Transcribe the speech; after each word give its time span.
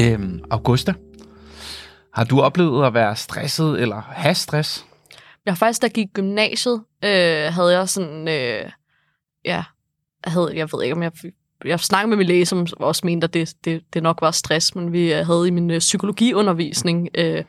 Øhm, 0.00 0.40
Augusta, 0.50 0.94
har 2.14 2.24
du 2.24 2.40
oplevet 2.40 2.86
at 2.86 2.94
være 2.94 3.16
stresset 3.16 3.80
eller 3.80 4.00
have 4.00 4.34
stress? 4.34 4.86
Jeg 5.46 5.52
har 5.52 5.56
faktisk, 5.56 5.82
da 5.82 5.86
jeg 5.86 5.92
gik 5.92 6.04
i 6.04 6.10
gymnasiet, 6.14 6.82
øh, 7.04 7.52
havde 7.52 7.78
jeg 7.78 7.88
sådan, 7.88 8.28
øh, 8.28 8.70
ja, 9.44 9.64
jeg, 10.24 10.32
havde, 10.32 10.52
jeg 10.54 10.68
ved 10.72 10.82
ikke, 10.82 10.94
om 10.94 11.02
jeg, 11.02 11.12
jeg 11.64 11.80
snakkede 11.80 12.08
med 12.08 12.16
min 12.16 12.26
læge, 12.26 12.46
som 12.46 12.66
også 12.76 13.06
mente, 13.06 13.24
at 13.24 13.34
det, 13.34 13.54
det, 13.64 13.82
det 13.94 14.02
nok 14.02 14.20
var 14.20 14.30
stress, 14.30 14.74
men 14.74 14.92
vi 14.92 15.14
øh, 15.14 15.26
havde 15.26 15.48
i 15.48 15.50
min 15.50 15.70
øh, 15.70 15.78
psykologiundervisning, 15.78 17.08
øh, 17.14 17.44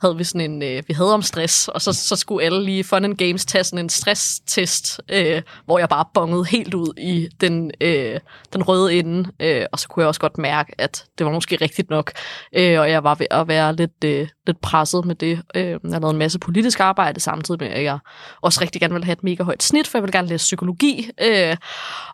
havde 0.00 0.16
vi 0.16 0.24
sådan 0.24 0.50
en, 0.50 0.62
øh, 0.62 0.82
vi 0.88 0.94
havde 0.94 1.14
om 1.14 1.22
stress, 1.22 1.68
og 1.68 1.82
så, 1.82 1.92
så 1.92 2.16
skulle 2.16 2.44
alle 2.44 2.64
lige 2.64 2.84
Fun 2.84 3.04
and 3.04 3.16
Games 3.16 3.44
tage 3.44 3.64
sådan 3.64 3.84
en 3.84 3.88
stresstest, 3.88 5.00
øh, 5.08 5.42
hvor 5.64 5.78
jeg 5.78 5.88
bare 5.88 6.04
bongede 6.14 6.44
helt 6.44 6.74
ud 6.74 6.92
i 6.98 7.28
den, 7.40 7.70
øh, 7.80 8.20
den 8.52 8.62
røde 8.62 8.94
ende, 8.94 9.30
øh, 9.40 9.66
og 9.72 9.78
så 9.78 9.88
kunne 9.88 10.02
jeg 10.02 10.08
også 10.08 10.20
godt 10.20 10.38
mærke, 10.38 10.74
at 10.78 11.04
det 11.18 11.26
var 11.26 11.32
måske 11.32 11.58
rigtigt 11.60 11.90
nok, 11.90 12.12
øh, 12.52 12.80
og 12.80 12.90
jeg 12.90 13.04
var 13.04 13.14
ved 13.14 13.26
at 13.30 13.48
være 13.48 13.76
lidt, 13.76 14.04
øh, 14.04 14.28
lidt 14.46 14.60
presset 14.60 15.04
med 15.04 15.14
det. 15.14 15.42
Øh, 15.54 15.64
jeg 15.64 15.80
lavede 15.84 16.10
en 16.10 16.18
masse 16.18 16.38
politisk 16.38 16.80
arbejde 16.80 17.20
samtidig 17.20 17.60
med, 17.60 17.68
at 17.68 17.84
jeg 17.84 17.98
også 18.40 18.60
rigtig 18.62 18.80
gerne 18.80 18.94
ville 18.94 19.04
have 19.04 19.12
et 19.12 19.24
mega 19.24 19.42
højt 19.42 19.62
snit, 19.62 19.86
for 19.86 19.98
jeg 19.98 20.02
ville 20.02 20.12
gerne 20.12 20.28
læse 20.28 20.44
psykologi, 20.44 21.10
øh, 21.20 21.56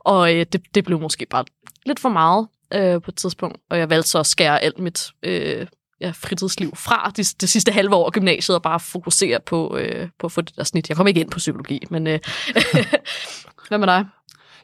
og 0.01 0.35
øh, 0.35 0.47
det, 0.53 0.61
det 0.75 0.85
blev 0.85 1.01
måske 1.01 1.27
bare 1.31 1.45
lidt 1.87 2.01
for 2.01 2.09
meget 2.09 2.49
øh, 2.75 3.03
på 3.03 3.11
et 3.11 3.17
tidspunkt, 3.17 3.57
og 3.71 3.79
jeg 3.79 3.91
valgte 3.91 4.11
så 4.11 4.19
at 4.19 4.27
skære 4.27 4.63
alt 4.63 4.79
mit 4.79 5.11
øh, 5.23 5.67
ja, 6.01 6.13
fritidsliv 6.15 6.77
fra 6.77 7.13
det, 7.17 7.35
det 7.41 7.49
sidste 7.49 7.73
halve 7.73 7.95
år 7.95 8.07
af 8.07 8.13
gymnasiet 8.13 8.57
og 8.57 8.63
bare 8.63 8.81
fokusere 8.81 9.39
på, 9.47 9.77
øh, 9.77 10.09
på 10.19 10.27
at 10.27 10.33
få 10.33 10.41
det 10.41 10.57
der 10.57 10.65
snit. 10.65 10.89
Jeg 10.89 10.97
kom 10.97 11.07
ikke 11.07 11.21
ind 11.21 11.31
på 11.31 11.39
psykologi, 11.39 11.81
men 11.91 12.07
øh, 12.07 12.19
hvad 13.69 13.79
med 13.79 13.87
dig? 13.87 14.05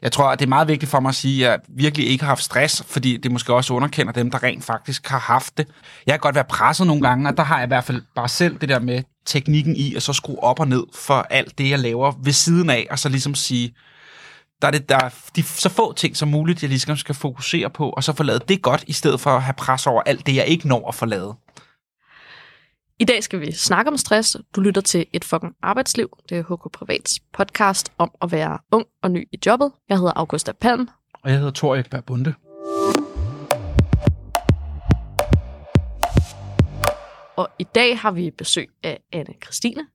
Jeg 0.01 0.11
tror, 0.11 0.25
at 0.29 0.39
det 0.39 0.45
er 0.45 0.49
meget 0.49 0.67
vigtigt 0.67 0.91
for 0.91 0.99
mig 0.99 1.09
at 1.09 1.15
sige, 1.15 1.47
at 1.47 1.51
jeg 1.51 1.59
virkelig 1.69 2.07
ikke 2.07 2.23
har 2.23 2.29
haft 2.31 2.43
stress, 2.43 2.83
fordi 2.87 3.17
det 3.17 3.31
måske 3.31 3.53
også 3.53 3.73
underkender 3.73 4.13
dem, 4.13 4.31
der 4.31 4.43
rent 4.43 4.63
faktisk 4.63 5.07
har 5.07 5.19
haft 5.19 5.57
det. 5.57 5.67
Jeg 6.05 6.13
kan 6.13 6.19
godt 6.19 6.35
være 6.35 6.43
presset 6.43 6.87
nogle 6.87 7.01
gange, 7.01 7.29
og 7.29 7.37
der 7.37 7.43
har 7.43 7.57
jeg 7.57 7.65
i 7.65 7.67
hvert 7.67 7.83
fald 7.83 8.01
bare 8.15 8.29
selv 8.29 8.59
det 8.59 8.69
der 8.69 8.79
med 8.79 9.03
teknikken 9.25 9.75
i, 9.75 9.95
at 9.95 10.03
så 10.03 10.13
skrue 10.13 10.43
op 10.43 10.59
og 10.59 10.67
ned 10.67 10.83
for 10.95 11.27
alt 11.29 11.57
det, 11.57 11.69
jeg 11.69 11.79
laver 11.79 12.13
ved 12.23 12.33
siden 12.33 12.69
af, 12.69 12.87
og 12.91 12.99
så 12.99 13.09
ligesom 13.09 13.35
sige, 13.35 13.73
der 14.61 14.67
er, 14.67 14.71
det, 14.71 14.89
der 14.89 14.97
er 14.97 15.09
de, 15.35 15.43
så 15.43 15.69
få 15.69 15.93
ting 15.93 16.17
som 16.17 16.29
muligt, 16.29 16.61
jeg 16.61 16.69
ligesom 16.69 16.97
skal 16.97 17.15
fokusere 17.15 17.69
på, 17.69 17.89
og 17.89 18.03
så 18.03 18.13
få 18.13 18.23
lavet 18.23 18.49
det 18.49 18.61
godt, 18.61 18.83
i 18.87 18.93
stedet 18.93 19.19
for 19.19 19.29
at 19.29 19.43
have 19.43 19.53
pres 19.53 19.87
over 19.87 20.01
alt 20.01 20.25
det, 20.25 20.35
jeg 20.35 20.45
ikke 20.45 20.67
når 20.67 20.87
at 20.87 20.95
få 20.95 21.05
lavet. 21.05 21.35
I 22.99 23.05
dag 23.05 23.23
skal 23.23 23.39
vi 23.39 23.51
snakke 23.51 23.91
om 23.91 23.97
stress. 23.97 24.37
Du 24.55 24.61
lytter 24.61 24.81
til 24.81 25.05
Et 25.13 25.25
fucking 25.25 25.55
arbejdsliv. 25.61 26.17
Det 26.29 26.37
er 26.37 26.43
HK 26.43 26.71
Privats 26.71 27.19
podcast 27.33 27.91
om 27.97 28.11
at 28.21 28.31
være 28.31 28.57
ung 28.71 28.85
og 29.03 29.11
ny 29.11 29.27
i 29.31 29.39
jobbet. 29.45 29.71
Jeg 29.89 29.97
hedder 29.97 30.13
Augusta 30.15 30.51
Palm. 30.51 30.89
Og 31.23 31.29
jeg 31.29 31.37
hedder 31.37 31.51
Thor 31.51 31.75
Ekberg 31.75 32.05
Bunde. 32.05 32.33
Og 37.35 37.49
i 37.59 37.63
dag 37.75 37.99
har 37.99 38.11
vi 38.11 38.31
besøg 38.37 38.69
af 38.83 38.99
Anne 39.11 39.33
Christine. 39.43 39.87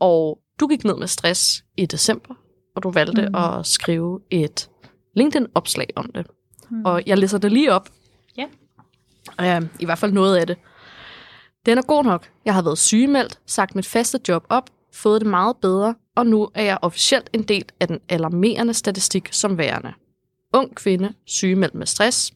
Og 0.00 0.38
du 0.60 0.66
gik 0.66 0.84
ned 0.84 0.96
med 0.96 1.06
stress 1.06 1.64
i 1.76 1.86
december 1.86 2.34
og 2.76 2.82
du 2.82 2.90
valgte 2.90 3.28
mm. 3.28 3.34
at 3.34 3.66
skrive 3.66 4.20
et 4.30 4.70
LinkedIn-opslag 5.16 5.88
om 5.96 6.10
det. 6.14 6.26
Mm. 6.70 6.84
Og 6.84 7.02
jeg 7.06 7.18
læser 7.18 7.38
det 7.38 7.52
lige 7.52 7.72
op. 7.72 7.88
Ja. 8.36 9.58
Uh, 9.58 9.66
I 9.80 9.84
hvert 9.84 9.98
fald 9.98 10.12
noget 10.12 10.36
af 10.36 10.46
det. 10.46 10.56
Den 11.66 11.78
er 11.78 11.82
god 11.82 12.04
nok. 12.04 12.28
Jeg 12.44 12.54
har 12.54 12.62
været 12.62 12.78
sygemeldt, 12.78 13.40
sagt 13.46 13.74
mit 13.74 13.86
faste 13.86 14.20
job 14.28 14.46
op, 14.48 14.70
fået 14.94 15.20
det 15.20 15.30
meget 15.30 15.56
bedre, 15.56 15.94
og 16.16 16.26
nu 16.26 16.48
er 16.54 16.62
jeg 16.62 16.78
officielt 16.82 17.30
en 17.32 17.42
del 17.42 17.64
af 17.80 17.88
den 17.88 17.98
alarmerende 18.08 18.74
statistik 18.74 19.28
som 19.32 19.58
værende. 19.58 19.92
Ung 20.52 20.74
kvinde, 20.74 21.12
sygemeldt 21.26 21.74
med 21.74 21.86
stress, 21.86 22.32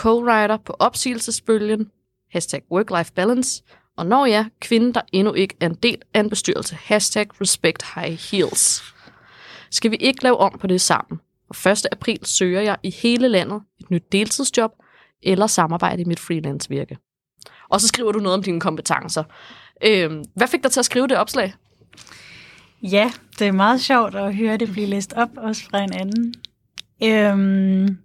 co-writer 0.00 0.56
på 0.56 0.76
opsigelsesbølgen, 0.78 1.90
hashtag 2.32 2.62
work-life 2.72 3.12
balance, 3.14 3.62
og 3.96 4.06
når 4.06 4.26
jeg, 4.26 4.46
kvinde, 4.60 4.92
der 4.92 5.00
endnu 5.12 5.32
ikke 5.32 5.56
er 5.60 5.66
en 5.66 5.74
del 5.74 6.02
af 6.14 6.20
en 6.20 6.30
bestyrelse, 6.30 6.74
hashtag 6.74 7.40
respect 7.40 7.82
high 7.94 8.18
heels. 8.30 8.82
Skal 9.70 9.90
vi 9.90 9.96
ikke 9.96 10.22
lave 10.22 10.36
om 10.36 10.58
på 10.60 10.66
det 10.66 10.80
sammen? 10.80 11.20
Og 11.48 11.70
1. 11.70 11.86
april 11.92 12.18
søger 12.22 12.60
jeg 12.60 12.76
i 12.82 12.90
hele 12.90 13.28
landet 13.28 13.62
et 13.80 13.90
nyt 13.90 14.12
deltidsjob 14.12 14.72
eller 15.22 15.46
samarbejde 15.46 16.02
i 16.02 16.04
mit 16.04 16.20
freelance-virke. 16.20 16.98
Og 17.68 17.80
så 17.80 17.88
skriver 17.88 18.12
du 18.12 18.18
noget 18.18 18.38
om 18.38 18.42
dine 18.42 18.60
kompetencer. 18.60 19.24
Øh, 19.84 20.10
hvad 20.34 20.48
fik 20.48 20.62
dig 20.62 20.70
til 20.70 20.80
at 20.80 20.86
skrive 20.86 21.06
det 21.06 21.16
opslag? 21.16 21.54
Ja, 22.82 23.10
det 23.38 23.46
er 23.46 23.52
meget 23.52 23.80
sjovt 23.80 24.14
at 24.14 24.36
høre 24.36 24.56
det 24.56 24.72
blive 24.72 24.86
læst 24.86 25.12
op, 25.12 25.28
også 25.36 25.62
fra 25.70 25.78
en 25.82 25.92
anden. 25.92 26.34
Øhm, 27.02 27.98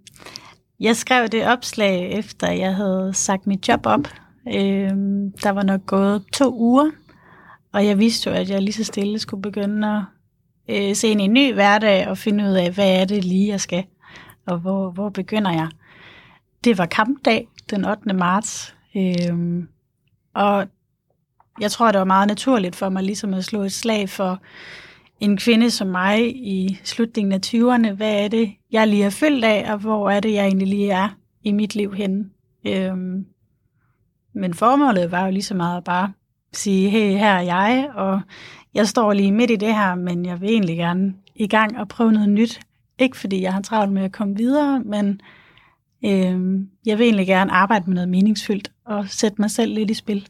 jeg 0.80 0.96
skrev 0.96 1.28
det 1.28 1.46
opslag, 1.46 2.12
efter 2.12 2.50
jeg 2.50 2.74
havde 2.74 3.10
sagt 3.14 3.46
mit 3.46 3.68
job 3.68 3.86
op. 3.86 4.08
Øhm, 4.48 5.32
der 5.42 5.50
var 5.50 5.62
nok 5.62 5.86
gået 5.86 6.24
to 6.32 6.54
uger, 6.54 6.90
og 7.72 7.86
jeg 7.86 7.98
vidste 7.98 8.30
jo, 8.30 8.36
at 8.36 8.50
jeg 8.50 8.62
lige 8.62 8.72
så 8.72 8.84
stille 8.84 9.18
skulle 9.18 9.42
begynde 9.42 9.96
at 9.96 10.02
øh, 10.68 10.94
se 10.94 11.08
ind 11.08 11.20
i 11.20 11.24
en 11.24 11.32
ny 11.32 11.54
hverdag 11.54 12.08
og 12.08 12.18
finde 12.18 12.44
ud 12.44 12.52
af, 12.52 12.70
hvad 12.70 13.00
er 13.00 13.04
det 13.04 13.24
lige, 13.24 13.48
jeg 13.48 13.60
skal, 13.60 13.84
og 14.46 14.58
hvor, 14.58 14.90
hvor 14.90 15.08
begynder 15.08 15.50
jeg. 15.52 15.68
Det 16.64 16.78
var 16.78 16.86
kampdag 16.86 17.48
den 17.70 17.84
8. 17.84 18.12
marts, 18.12 18.76
øh, 18.96 19.64
og 20.34 20.66
jeg 21.60 21.70
tror, 21.70 21.92
det 21.92 21.98
var 21.98 22.04
meget 22.04 22.28
naturligt 22.28 22.76
for 22.76 22.88
mig 22.88 23.02
ligesom 23.02 23.34
at 23.34 23.44
slå 23.44 23.62
et 23.62 23.72
slag 23.72 24.08
for 24.08 24.40
en 25.20 25.36
kvinde 25.36 25.70
som 25.70 25.86
mig 25.86 26.36
i 26.36 26.80
slutningen 26.84 27.32
af 27.32 27.40
20'erne. 27.46 27.92
Hvad 27.92 28.24
er 28.24 28.28
det, 28.28 28.52
jeg 28.72 28.88
lige 28.88 29.04
er 29.04 29.10
fyldt 29.10 29.44
af, 29.44 29.72
og 29.72 29.78
hvor 29.78 30.10
er 30.10 30.20
det, 30.20 30.32
jeg 30.32 30.44
egentlig 30.44 30.68
lige 30.68 30.90
er 30.90 31.08
i 31.42 31.52
mit 31.52 31.74
liv 31.74 31.94
henne? 31.94 32.30
Øh, 32.66 32.96
men 34.34 34.54
formålet 34.54 35.10
var 35.10 35.24
jo 35.24 35.30
lige 35.30 35.42
så 35.42 35.54
meget 35.54 35.84
bare 35.84 36.12
sige, 36.58 36.90
hey, 36.90 37.10
her 37.10 37.32
er 37.32 37.40
jeg, 37.40 37.88
og 37.94 38.20
jeg 38.74 38.88
står 38.88 39.12
lige 39.12 39.32
midt 39.32 39.50
i 39.50 39.56
det 39.56 39.74
her, 39.74 39.94
men 39.94 40.26
jeg 40.26 40.40
vil 40.40 40.50
egentlig 40.50 40.76
gerne 40.76 41.14
i 41.34 41.46
gang 41.46 41.78
og 41.78 41.88
prøve 41.88 42.12
noget 42.12 42.28
nyt. 42.28 42.60
Ikke 42.98 43.16
fordi 43.16 43.42
jeg 43.42 43.52
har 43.52 43.62
travlt 43.62 43.92
med 43.92 44.02
at 44.02 44.12
komme 44.12 44.36
videre, 44.36 44.80
men 44.80 45.20
øh, 46.04 46.60
jeg 46.86 46.98
vil 46.98 47.04
egentlig 47.04 47.26
gerne 47.26 47.52
arbejde 47.52 47.84
med 47.86 47.94
noget 47.94 48.08
meningsfyldt 48.08 48.70
og 48.86 49.04
sætte 49.08 49.40
mig 49.40 49.50
selv 49.50 49.74
lidt 49.74 49.90
i 49.90 49.94
spil. 49.94 50.28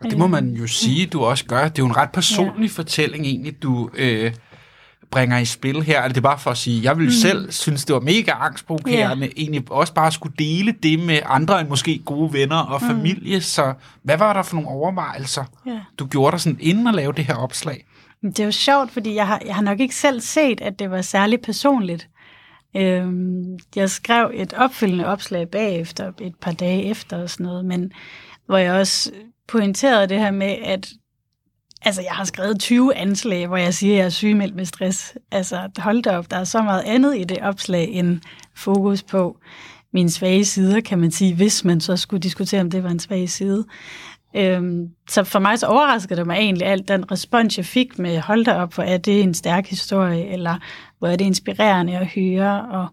Og 0.00 0.10
det 0.10 0.18
må 0.18 0.26
man 0.26 0.50
jo 0.50 0.66
sige, 0.66 1.06
du 1.06 1.20
også 1.20 1.44
gør. 1.44 1.68
Det 1.68 1.78
er 1.78 1.82
jo 1.82 1.86
en 1.86 1.96
ret 1.96 2.12
personlig 2.12 2.68
ja. 2.68 2.74
fortælling 2.74 3.26
egentlig, 3.26 3.62
du 3.62 3.90
øh, 3.94 4.32
bringer 5.10 5.38
i 5.38 5.44
spil 5.44 5.82
her. 5.82 6.08
Det 6.08 6.16
er 6.16 6.20
bare 6.20 6.38
for 6.38 6.50
at 6.50 6.58
sige, 6.58 6.82
jeg 6.82 6.98
vil 6.98 7.04
mm. 7.04 7.10
selv 7.10 7.52
synes, 7.52 7.84
det 7.84 7.94
var 7.94 8.00
mega 8.00 8.32
angstprovokerende, 8.40 9.26
ja. 9.26 9.32
egentlig 9.36 9.64
også 9.70 9.94
bare 9.94 10.12
skulle 10.12 10.34
dele 10.38 10.72
det 10.82 10.98
med 10.98 11.20
andre 11.26 11.60
end 11.60 11.68
måske 11.68 11.98
gode 12.04 12.32
venner 12.32 12.56
og 12.56 12.80
familie. 12.80 13.36
Mm. 13.36 13.40
Så 13.40 13.74
hvad 14.02 14.18
var 14.18 14.32
der 14.32 14.42
for 14.42 14.54
nogle 14.54 14.68
overvejelser, 14.68 15.44
Ja. 15.66 15.80
du 15.98 16.06
gjorde 16.06 16.32
dig 16.32 16.40
sådan 16.40 16.58
inden 16.60 16.86
at 16.86 16.94
lave 16.94 17.12
det 17.12 17.24
her 17.24 17.34
opslag? 17.34 17.84
Det 18.22 18.40
er 18.40 18.44
jo 18.44 18.52
sjovt, 18.52 18.90
fordi 18.90 19.14
jeg 19.14 19.26
har, 19.26 19.42
jeg 19.46 19.54
har 19.54 19.62
nok 19.62 19.80
ikke 19.80 19.94
selv 19.94 20.20
set, 20.20 20.60
at 20.60 20.78
det 20.78 20.90
var 20.90 21.02
særlig 21.02 21.40
personligt. 21.40 22.08
Øhm, 22.76 23.58
jeg 23.76 23.90
skrev 23.90 24.30
et 24.34 24.52
opfølgende 24.52 25.06
opslag 25.06 25.48
bagefter, 25.48 26.12
et 26.20 26.34
par 26.40 26.52
dage 26.52 26.84
efter 26.84 27.22
og 27.22 27.30
sådan 27.30 27.46
noget, 27.46 27.64
men 27.64 27.92
hvor 28.46 28.56
jeg 28.56 28.72
også 28.72 29.10
pointerede 29.48 30.08
det 30.08 30.18
her 30.18 30.30
med, 30.30 30.56
at 30.64 30.88
altså, 31.82 32.02
jeg 32.02 32.12
har 32.12 32.24
skrevet 32.24 32.60
20 32.60 32.96
anslag, 32.96 33.46
hvor 33.46 33.56
jeg 33.56 33.74
siger, 33.74 33.94
at 33.94 33.98
jeg 33.98 34.04
er 34.04 34.10
sygemeldt 34.10 34.56
med 34.56 34.64
stress. 34.64 35.14
Altså, 35.30 35.68
hold 35.78 36.02
da 36.02 36.18
op, 36.18 36.30
der 36.30 36.36
er 36.36 36.44
så 36.44 36.62
meget 36.62 36.82
andet 36.86 37.18
i 37.18 37.24
det 37.24 37.38
opslag 37.42 37.88
end 37.88 38.20
fokus 38.56 39.02
på 39.02 39.38
mine 39.92 40.10
svage 40.10 40.44
sider, 40.44 40.80
kan 40.80 40.98
man 40.98 41.10
sige, 41.10 41.34
hvis 41.34 41.64
man 41.64 41.80
så 41.80 41.96
skulle 41.96 42.20
diskutere, 42.20 42.60
om 42.60 42.70
det 42.70 42.84
var 42.84 42.90
en 42.90 42.98
svag 42.98 43.28
side. 43.28 43.64
Øhm, 44.36 44.88
så 45.08 45.24
for 45.24 45.38
mig 45.38 45.58
så 45.58 45.66
overraskede 45.66 46.18
det 46.18 46.26
mig 46.26 46.36
egentlig 46.36 46.66
alt 46.66 46.88
den 46.88 47.10
respons, 47.12 47.56
jeg 47.56 47.66
fik 47.66 47.98
med, 47.98 48.18
hold 48.18 48.44
da 48.44 48.54
op, 48.54 48.74
hvor 48.74 48.84
er 48.84 48.98
det 48.98 49.22
en 49.22 49.34
stærk 49.34 49.66
historie, 49.66 50.26
eller 50.26 50.58
hvor 50.98 51.08
er 51.08 51.16
det 51.16 51.24
inspirerende 51.24 51.98
at 51.98 52.06
høre, 52.06 52.68
og, 52.70 52.88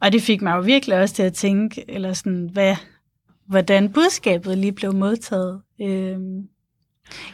og 0.00 0.12
det 0.12 0.22
fik 0.22 0.42
mig 0.42 0.56
jo 0.56 0.60
virkelig 0.60 1.00
også 1.00 1.14
til 1.14 1.22
at 1.22 1.34
tænke, 1.34 1.84
eller 1.88 2.12
sådan, 2.12 2.50
hvad, 2.52 2.76
hvordan 3.46 3.92
budskabet 3.92 4.58
lige 4.58 4.72
blev 4.72 4.94
modtaget. 4.94 5.62
Øhm, 5.80 6.48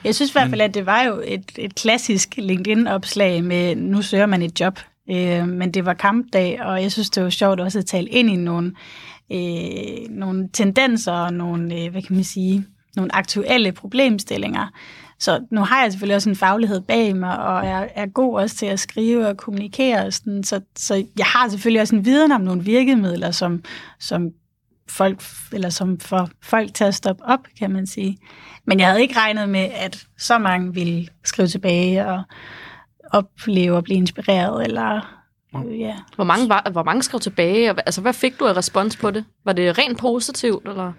jeg 0.04 0.14
synes 0.14 0.30
i 0.30 0.32
hvert 0.32 0.50
fald, 0.50 0.60
at 0.60 0.74
det 0.74 0.86
var 0.86 1.02
jo 1.02 1.22
et, 1.24 1.52
et 1.58 1.74
klassisk 1.74 2.34
LinkedIn-opslag 2.36 3.44
med, 3.44 3.76
nu 3.76 4.02
søger 4.02 4.26
man 4.26 4.42
et 4.42 4.60
job, 4.60 4.78
øh, 5.10 5.48
men 5.48 5.74
det 5.74 5.86
var 5.86 5.94
kampdag, 5.94 6.62
og 6.62 6.82
jeg 6.82 6.92
synes, 6.92 7.10
det 7.10 7.22
var 7.22 7.30
sjovt 7.30 7.60
også 7.60 7.78
at 7.78 7.86
tale 7.86 8.08
ind 8.08 8.30
i 8.30 8.36
nogle, 8.36 8.72
øh, 9.32 10.08
nogle 10.10 10.48
tendenser 10.52 11.12
og 11.12 11.34
nogle, 11.34 11.74
øh, 11.74 11.90
hvad 11.90 12.02
kan 12.02 12.16
man 12.16 12.24
sige, 12.24 12.64
nogle 12.96 13.14
aktuelle 13.14 13.72
problemstillinger. 13.72 14.66
Så 15.18 15.40
nu 15.50 15.60
har 15.60 15.82
jeg 15.82 15.92
selvfølgelig 15.92 16.16
også 16.16 16.30
en 16.30 16.36
faglighed 16.36 16.80
bag 16.80 17.16
mig, 17.16 17.38
og 17.38 17.66
er, 17.66 17.86
er 17.94 18.06
god 18.06 18.40
også 18.40 18.56
til 18.56 18.66
at 18.66 18.80
skrive 18.80 19.28
og 19.28 19.36
kommunikere. 19.36 20.06
Og 20.06 20.12
sådan, 20.12 20.44
så, 20.44 20.60
så 20.76 20.94
jeg 21.18 21.26
har 21.26 21.48
selvfølgelig 21.48 21.80
også 21.80 21.96
en 21.96 22.04
viden 22.04 22.32
om 22.32 22.40
nogle 22.40 22.64
virkemidler, 22.64 23.30
som, 23.30 23.62
som 23.98 24.30
folk, 24.88 25.22
eller 25.52 25.70
som 25.70 26.00
får 26.00 26.30
folk 26.42 26.74
til 26.74 26.84
at 26.84 26.94
stoppe 26.94 27.24
op, 27.24 27.40
kan 27.58 27.70
man 27.70 27.86
sige. 27.86 28.18
Men 28.70 28.80
jeg 28.80 28.88
havde 28.88 29.02
ikke 29.02 29.16
regnet 29.16 29.48
med, 29.48 29.68
at 29.74 30.06
så 30.18 30.38
mange 30.38 30.74
ville 30.74 31.08
skrive 31.24 31.48
tilbage 31.48 32.06
og 32.06 32.22
opleve 33.12 33.76
at 33.76 33.84
blive 33.84 33.96
inspireret, 33.96 34.64
eller 34.64 35.00
øh, 35.56 35.80
ja. 35.80 35.96
Hvor 36.14 36.24
mange, 36.24 36.48
var, 36.48 36.68
hvor 36.72 36.82
mange 36.82 37.02
skrev 37.02 37.20
tilbage? 37.20 37.70
Og, 37.70 37.76
altså, 37.86 38.00
hvad 38.00 38.12
fik 38.12 38.40
du 38.40 38.46
af 38.46 38.56
respons 38.56 38.96
på 38.96 39.10
det? 39.10 39.24
Var 39.44 39.52
det 39.52 39.78
rent 39.78 39.98
positivt, 39.98 40.68
eller? 40.68 40.92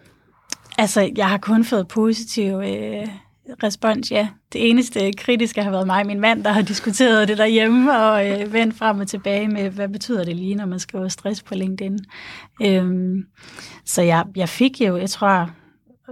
Altså, 0.77 1.11
jeg 1.15 1.29
har 1.29 1.37
kun 1.37 1.63
fået 1.65 1.87
positiv 1.87 2.53
øh, 2.53 3.07
respons, 3.63 4.11
ja. 4.11 4.27
Det 4.53 4.69
eneste 4.69 5.11
kritiske 5.17 5.63
har 5.63 5.71
været 5.71 5.87
mig 5.87 6.01
og 6.01 6.07
min 6.07 6.19
mand, 6.19 6.43
der 6.43 6.51
har 6.51 6.61
diskuteret 6.61 7.27
det 7.27 7.37
derhjemme 7.37 7.97
og 7.97 8.29
øh, 8.29 8.53
vendt 8.53 8.77
frem 8.77 8.99
og 8.99 9.07
tilbage 9.07 9.47
med, 9.47 9.69
hvad 9.69 9.89
betyder 9.89 10.23
det 10.23 10.35
lige, 10.35 10.55
når 10.55 10.65
man 10.65 10.79
skriver 10.79 11.07
stress 11.07 11.43
på 11.43 11.55
LinkedIn. 11.55 11.99
Øhm, 12.61 13.25
så 13.85 14.01
jeg, 14.01 14.25
jeg 14.35 14.49
fik 14.49 14.81
jo, 14.81 14.97
jeg 14.97 15.09
tror, 15.09 15.49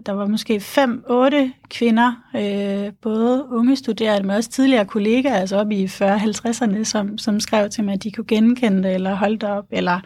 der 0.06 0.12
var 0.12 0.28
måske 0.28 0.60
fem, 0.60 1.04
otte 1.10 1.54
kvinder, 1.70 2.14
øh, 2.36 2.94
både 3.02 3.48
unge 3.52 3.76
studerende, 3.76 4.28
men 4.28 4.36
også 4.36 4.50
tidligere 4.50 4.86
kollegaer, 4.86 5.36
altså 5.36 5.58
op 5.58 5.72
i 5.72 5.86
40-50'erne, 5.86 6.84
som, 6.84 7.18
som 7.18 7.40
skrev 7.40 7.70
til 7.70 7.84
mig, 7.84 7.94
at 7.94 8.04
de 8.04 8.12
kunne 8.12 8.26
genkende 8.28 8.84
det, 8.84 8.94
eller 8.94 9.16
holde 9.16 9.48
op, 9.48 9.66
eller 9.72 10.00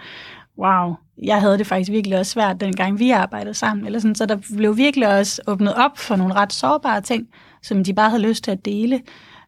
wow, 0.57 0.95
jeg 1.23 1.41
havde 1.41 1.57
det 1.57 1.67
faktisk 1.67 1.91
virkelig 1.91 2.19
også 2.19 2.31
svært, 2.31 2.61
dengang 2.61 2.99
vi 2.99 3.11
arbejdede 3.11 3.53
sammen. 3.53 3.85
Eller 3.85 3.99
sådan, 3.99 4.15
så 4.15 4.25
der 4.25 4.37
blev 4.55 4.77
virkelig 4.77 5.07
også 5.07 5.41
åbnet 5.47 5.73
op 5.73 5.97
for 5.97 6.15
nogle 6.15 6.33
ret 6.33 6.53
sårbare 6.53 7.01
ting, 7.01 7.27
som 7.61 7.83
de 7.83 7.93
bare 7.93 8.09
havde 8.09 8.27
lyst 8.27 8.43
til 8.43 8.51
at 8.51 8.65
dele 8.65 9.01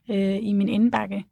øh, 0.10 0.38
i 0.42 0.54
min 0.54 0.70
indbakke. 0.70 1.26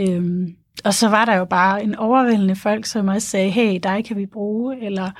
Øhm, 0.00 0.56
og 0.84 0.94
så 0.94 1.08
var 1.08 1.24
der 1.24 1.36
jo 1.36 1.44
bare 1.44 1.82
en 1.82 1.94
overvældende 1.94 2.56
folk, 2.56 2.86
som 2.86 3.08
også 3.08 3.28
sagde, 3.28 3.50
hey, 3.50 3.78
dig 3.82 4.04
kan 4.04 4.16
vi 4.16 4.26
bruge, 4.26 4.84
eller 4.84 5.10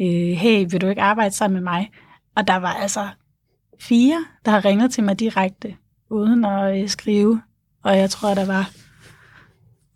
øh, 0.00 0.36
hey, 0.36 0.66
vil 0.70 0.80
du 0.80 0.86
ikke 0.86 1.02
arbejde 1.02 1.34
sammen 1.34 1.54
med 1.54 1.62
mig? 1.62 1.90
Og 2.36 2.46
der 2.46 2.56
var 2.56 2.72
altså 2.72 3.08
fire, 3.80 4.24
der 4.44 4.50
har 4.50 4.64
ringet 4.64 4.90
til 4.90 5.04
mig 5.04 5.20
direkte, 5.20 5.76
uden 6.10 6.44
at 6.44 6.82
øh, 6.82 6.88
skrive. 6.88 7.42
Og 7.82 7.98
jeg 7.98 8.10
tror, 8.10 8.34
der 8.34 8.46
var 8.46 8.70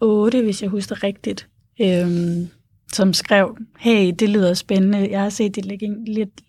otte, 0.00 0.42
hvis 0.42 0.62
jeg 0.62 0.70
husker 0.70 1.02
rigtigt. 1.02 1.48
Øhm, 1.80 2.48
som 2.92 3.12
skrev, 3.12 3.58
hey, 3.78 4.12
det 4.18 4.28
lyder 4.28 4.54
spændende, 4.54 5.10
jeg 5.10 5.22
har 5.22 5.28
set 5.28 5.54
dit 5.54 5.66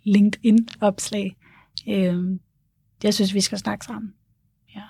LinkedIn-opslag. 0.06 1.36
Øhm, 1.90 2.40
jeg 3.04 3.14
synes, 3.14 3.34
vi 3.34 3.42
skal 3.42 3.58
snakke 3.58 3.86
sammen. 3.86 4.14
Ja. 4.76 4.82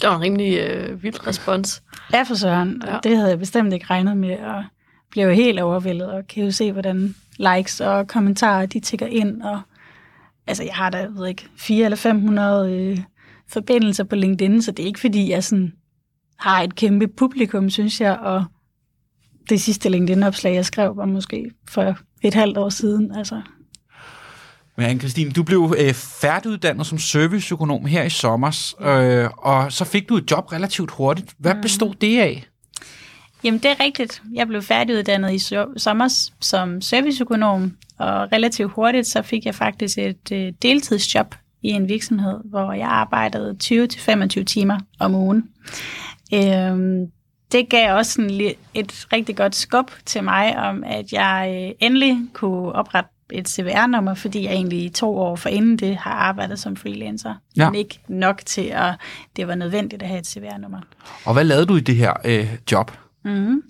Det 0.00 0.08
var 0.08 0.16
en 0.16 0.22
rimelig 0.22 0.58
øh, 0.58 1.02
vild 1.02 1.26
respons. 1.26 1.82
Ja, 2.12 2.22
for 2.22 2.34
søren. 2.34 2.82
Ja. 2.86 2.98
Det 3.02 3.16
havde 3.16 3.30
jeg 3.30 3.38
bestemt 3.38 3.72
ikke 3.72 3.86
regnet 3.86 4.16
med, 4.16 4.38
og 4.38 4.64
blev 5.10 5.34
helt 5.34 5.60
overvældet, 5.60 6.10
og 6.10 6.26
kan 6.26 6.44
jo 6.44 6.50
se, 6.50 6.72
hvordan 6.72 7.14
likes 7.38 7.80
og 7.80 8.08
kommentarer, 8.08 8.66
de 8.66 8.80
tigger 8.80 9.06
ind, 9.06 9.42
og 9.42 9.60
altså, 10.46 10.64
jeg 10.64 10.74
har 10.74 10.90
da, 10.90 10.98
jeg 10.98 11.08
ved 11.14 11.26
ikke, 11.26 11.48
400 11.56 11.84
eller 11.84 11.96
500 11.96 12.72
øh, 12.72 12.98
forbindelser 13.48 14.04
på 14.04 14.16
LinkedIn, 14.16 14.62
så 14.62 14.70
det 14.70 14.82
er 14.82 14.86
ikke, 14.86 15.00
fordi 15.00 15.30
jeg 15.30 15.44
sådan 15.44 15.72
har 16.38 16.62
et 16.62 16.74
kæmpe 16.74 17.08
publikum, 17.08 17.70
synes 17.70 18.00
jeg, 18.00 18.18
og 18.18 18.44
det 19.48 19.60
sidste 19.60 19.88
LinkedIn-opslag, 19.88 20.54
jeg 20.54 20.64
skrev, 20.64 20.96
var 20.96 21.06
måske 21.06 21.50
for 21.68 21.96
et 22.22 22.34
halvt 22.34 22.58
år 22.58 22.68
siden. 22.68 23.16
Altså. 23.16 23.42
Men 24.76 24.86
Anne-Christine, 24.86 25.32
du 25.32 25.42
blev 25.42 25.74
øh, 25.78 25.94
færdiguddannet 25.94 26.86
som 26.86 26.98
serviceøkonom 26.98 27.84
her 27.84 28.02
i 28.02 28.10
sommer, 28.10 28.74
øh, 28.80 29.30
og 29.38 29.72
så 29.72 29.84
fik 29.84 30.08
du 30.08 30.16
et 30.16 30.30
job 30.30 30.52
relativt 30.52 30.90
hurtigt. 30.90 31.34
Hvad 31.38 31.54
mm. 31.54 31.60
bestod 31.60 31.94
det 31.94 32.20
af? 32.20 32.46
Jamen, 33.44 33.60
det 33.60 33.70
er 33.70 33.80
rigtigt. 33.80 34.22
Jeg 34.34 34.48
blev 34.48 34.62
færdiguddannet 34.62 35.32
i 35.32 35.38
sommer 35.78 36.30
som 36.40 36.80
serviceøkonom, 36.80 37.72
og 37.98 38.32
relativt 38.32 38.72
hurtigt 38.72 39.06
så 39.06 39.22
fik 39.22 39.46
jeg 39.46 39.54
faktisk 39.54 39.98
et 39.98 40.32
øh, 40.32 40.52
deltidsjob 40.62 41.34
i 41.62 41.68
en 41.68 41.88
virksomhed, 41.88 42.40
hvor 42.44 42.72
jeg 42.72 42.88
arbejdede 42.88 43.56
20-25 43.64 44.44
timer 44.44 44.78
om 44.98 45.14
ugen. 45.14 45.48
Øhm, 46.34 47.06
det 47.52 47.68
gav 47.68 47.94
også 47.96 48.12
sådan 48.12 48.54
et 48.74 49.06
rigtig 49.12 49.36
godt 49.36 49.54
skub 49.54 49.90
til 50.04 50.24
mig 50.24 50.58
om, 50.58 50.84
at 50.86 51.12
jeg 51.12 51.64
øh, 51.64 51.74
endelig 51.80 52.18
kunne 52.32 52.72
oprette 52.72 53.10
et 53.32 53.48
CVR-nummer, 53.48 54.14
fordi 54.14 54.44
jeg 54.44 54.52
egentlig 54.52 54.84
i 54.84 54.88
to 54.88 55.18
år 55.18 55.36
for 55.36 55.48
inden 55.48 55.76
det 55.76 55.96
har 55.96 56.10
arbejdet 56.10 56.58
som 56.58 56.76
freelancer. 56.76 57.34
Ja. 57.56 57.70
Men 57.70 57.78
ikke 57.78 58.00
nok 58.08 58.42
til, 58.46 58.62
at 58.62 58.94
det 59.36 59.48
var 59.48 59.54
nødvendigt 59.54 60.02
at 60.02 60.08
have 60.08 60.20
et 60.20 60.26
CVR-nummer. 60.26 60.80
Og 61.24 61.32
hvad 61.32 61.44
lavede 61.44 61.66
du 61.66 61.76
i 61.76 61.80
det 61.80 61.96
her 61.96 62.12
øh, 62.24 62.56
job? 62.72 62.92
Mm-hmm. 63.24 63.62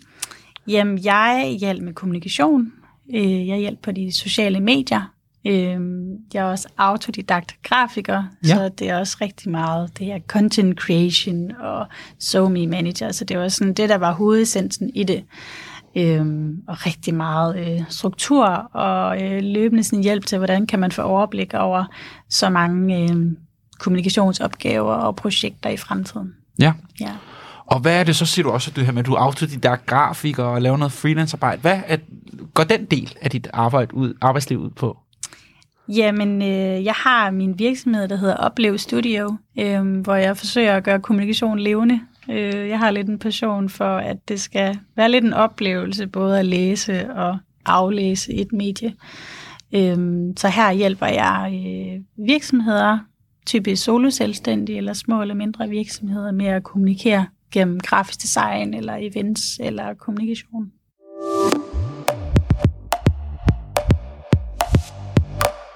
Jamen, 0.69 1.05
jeg 1.05 1.57
hjalp 1.61 1.83
med 1.83 1.95
kommunikation. 1.95 2.73
Øh, 3.15 3.49
jeg 3.49 3.59
hjalp 3.59 3.83
på 3.83 3.93
de 3.93 4.13
sociale 4.13 4.61
medier. 4.61 5.13
Øhm, 5.47 6.17
jeg 6.35 6.41
er 6.41 6.51
også 6.51 6.69
autodidakt 6.77 7.57
grafiker, 7.63 8.25
ja. 8.45 8.55
så 8.55 8.69
det 8.69 8.89
er 8.89 8.99
også 8.99 9.17
rigtig 9.21 9.51
meget 9.51 9.99
det 9.99 10.07
her 10.07 10.19
content 10.29 10.79
creation 10.79 11.53
og 11.61 11.87
SoMe 12.19 12.67
manager, 12.67 13.13
så 13.13 13.25
det 13.25 13.39
var 13.39 13.49
sådan 13.49 13.75
det, 13.75 13.89
der 13.89 13.99
var 13.99 14.13
hovedessensen 14.13 14.91
i 14.95 15.05
det. 15.05 15.25
Øhm, 15.97 16.63
og 16.69 16.87
rigtig 16.87 17.15
meget 17.15 17.59
øh, 17.59 17.85
struktur 17.89 18.45
og 18.73 19.23
øh, 19.23 19.43
løbende 19.43 19.85
sådan 19.85 20.03
hjælp 20.03 20.27
til, 20.27 20.39
hvordan 20.39 20.67
kan 20.67 20.79
man 20.79 20.93
få 20.93 21.03
overblik 21.03 21.55
over 21.55 21.85
så 22.31 22.49
mange 22.51 23.03
øh, 23.03 23.17
kommunikationsopgaver 23.79 24.95
og 24.95 25.17
projekter 25.17 25.71
i 25.71 25.77
fremtiden. 25.77 26.35
Ja. 26.59 26.73
ja. 27.01 27.13
Og 27.67 27.81
hvad 27.81 28.01
er 28.01 28.05
det 28.05 28.17
så, 28.17 28.27
siger 28.27 28.43
du 28.45 28.51
også, 28.51 28.71
det 28.71 28.85
her 28.85 28.93
med, 28.93 29.01
at 29.01 29.07
du 29.07 29.15
er 29.15 29.19
autodidakt 29.19 29.87
grafiker 29.87 30.45
og 30.45 30.63
laver 30.63 30.77
noget 30.77 30.93
freelance-arbejde. 30.93 31.61
Hvad 31.61 31.81
er, 31.87 31.97
går 32.55 32.65
den 32.65 32.85
del 32.85 33.17
af 33.21 33.31
dit 33.31 33.49
arbejde 33.53 33.95
ud, 33.95 34.15
arbejdsliv 34.21 34.59
ud 34.59 34.71
på? 34.71 34.99
Jamen, 35.89 36.43
øh, 36.43 36.85
jeg 36.85 36.95
har 36.95 37.31
min 37.31 37.59
virksomhed, 37.59 38.09
der 38.09 38.17
hedder 38.17 38.37
Oplev 38.37 38.79
Studio, 38.79 39.37
øh, 39.59 40.01
hvor 40.01 40.15
jeg 40.15 40.37
forsøger 40.37 40.77
at 40.77 40.85
gøre 40.85 41.01
kommunikation 41.01 41.59
levende. 41.59 42.01
Øh, 42.31 42.69
jeg 42.69 42.79
har 42.79 42.91
lidt 42.91 43.09
en 43.09 43.19
passion 43.19 43.69
for, 43.69 43.97
at 43.97 44.17
det 44.29 44.41
skal 44.41 44.79
være 44.97 45.11
lidt 45.11 45.25
en 45.25 45.33
oplevelse, 45.33 46.07
både 46.07 46.39
at 46.39 46.45
læse 46.45 47.11
og 47.13 47.39
aflæse 47.67 48.33
et 48.33 48.53
medie. 48.53 48.95
Øh, 49.75 49.97
så 50.37 50.49
her 50.49 50.73
hjælper 50.73 51.07
jeg 51.07 51.63
øh, 51.67 52.27
virksomheder, 52.27 52.99
typisk 53.47 53.85
soloselvstændige 53.85 54.79
eller 54.79 54.93
små 54.93 55.23
eller 55.23 55.35
mindre 55.35 55.69
virksomheder, 55.69 56.33
med 56.33 56.47
at 56.47 56.63
kommunikere 56.63 57.27
gennem 57.53 57.81
grafisk 57.81 58.23
design 58.23 58.75
eller 58.75 58.97
events 59.01 59.43
eller 59.61 59.95
kommunikation. 59.95 60.73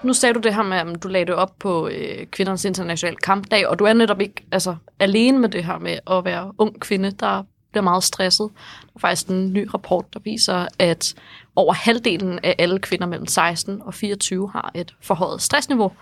Nu 0.03 0.13
sagde 0.13 0.35
du 0.35 0.41
det 0.41 0.55
her 0.55 0.63
med, 0.63 0.77
at 0.77 1.03
du 1.03 1.09
lagde 1.09 1.27
det 1.27 1.35
op 1.35 1.53
på 1.59 1.89
øh, 1.89 2.27
kvindernes 2.27 2.65
internationale 2.65 3.17
kampdag, 3.17 3.67
og 3.67 3.79
du 3.79 3.85
er 3.85 3.93
netop 3.93 4.21
ikke 4.21 4.45
altså, 4.53 4.77
alene 4.99 5.39
med 5.39 5.49
det 5.49 5.65
her 5.65 5.79
med 5.79 5.99
at 6.11 6.25
være 6.25 6.53
ung 6.59 6.81
kvinde, 6.81 7.11
der 7.11 7.43
bliver 7.71 7.83
meget 7.83 8.05
stresset. 8.05 8.51
Der 8.83 8.93
er 8.97 9.01
faktisk 9.01 9.29
en 9.29 9.53
ny 9.53 9.69
rapport, 9.75 10.05
der 10.15 10.21
viser, 10.25 10.67
at 10.79 11.15
over 11.57 11.73
halvdelen 11.73 12.39
af 12.43 12.55
alle 12.59 12.79
kvinder 12.79 13.07
mellem 13.07 13.27
16 13.27 13.83
og 13.83 13.95
24 13.95 14.51
har 14.51 14.71
et 14.75 14.95
forhøjet 15.03 15.43
stressniveau. 15.43 15.93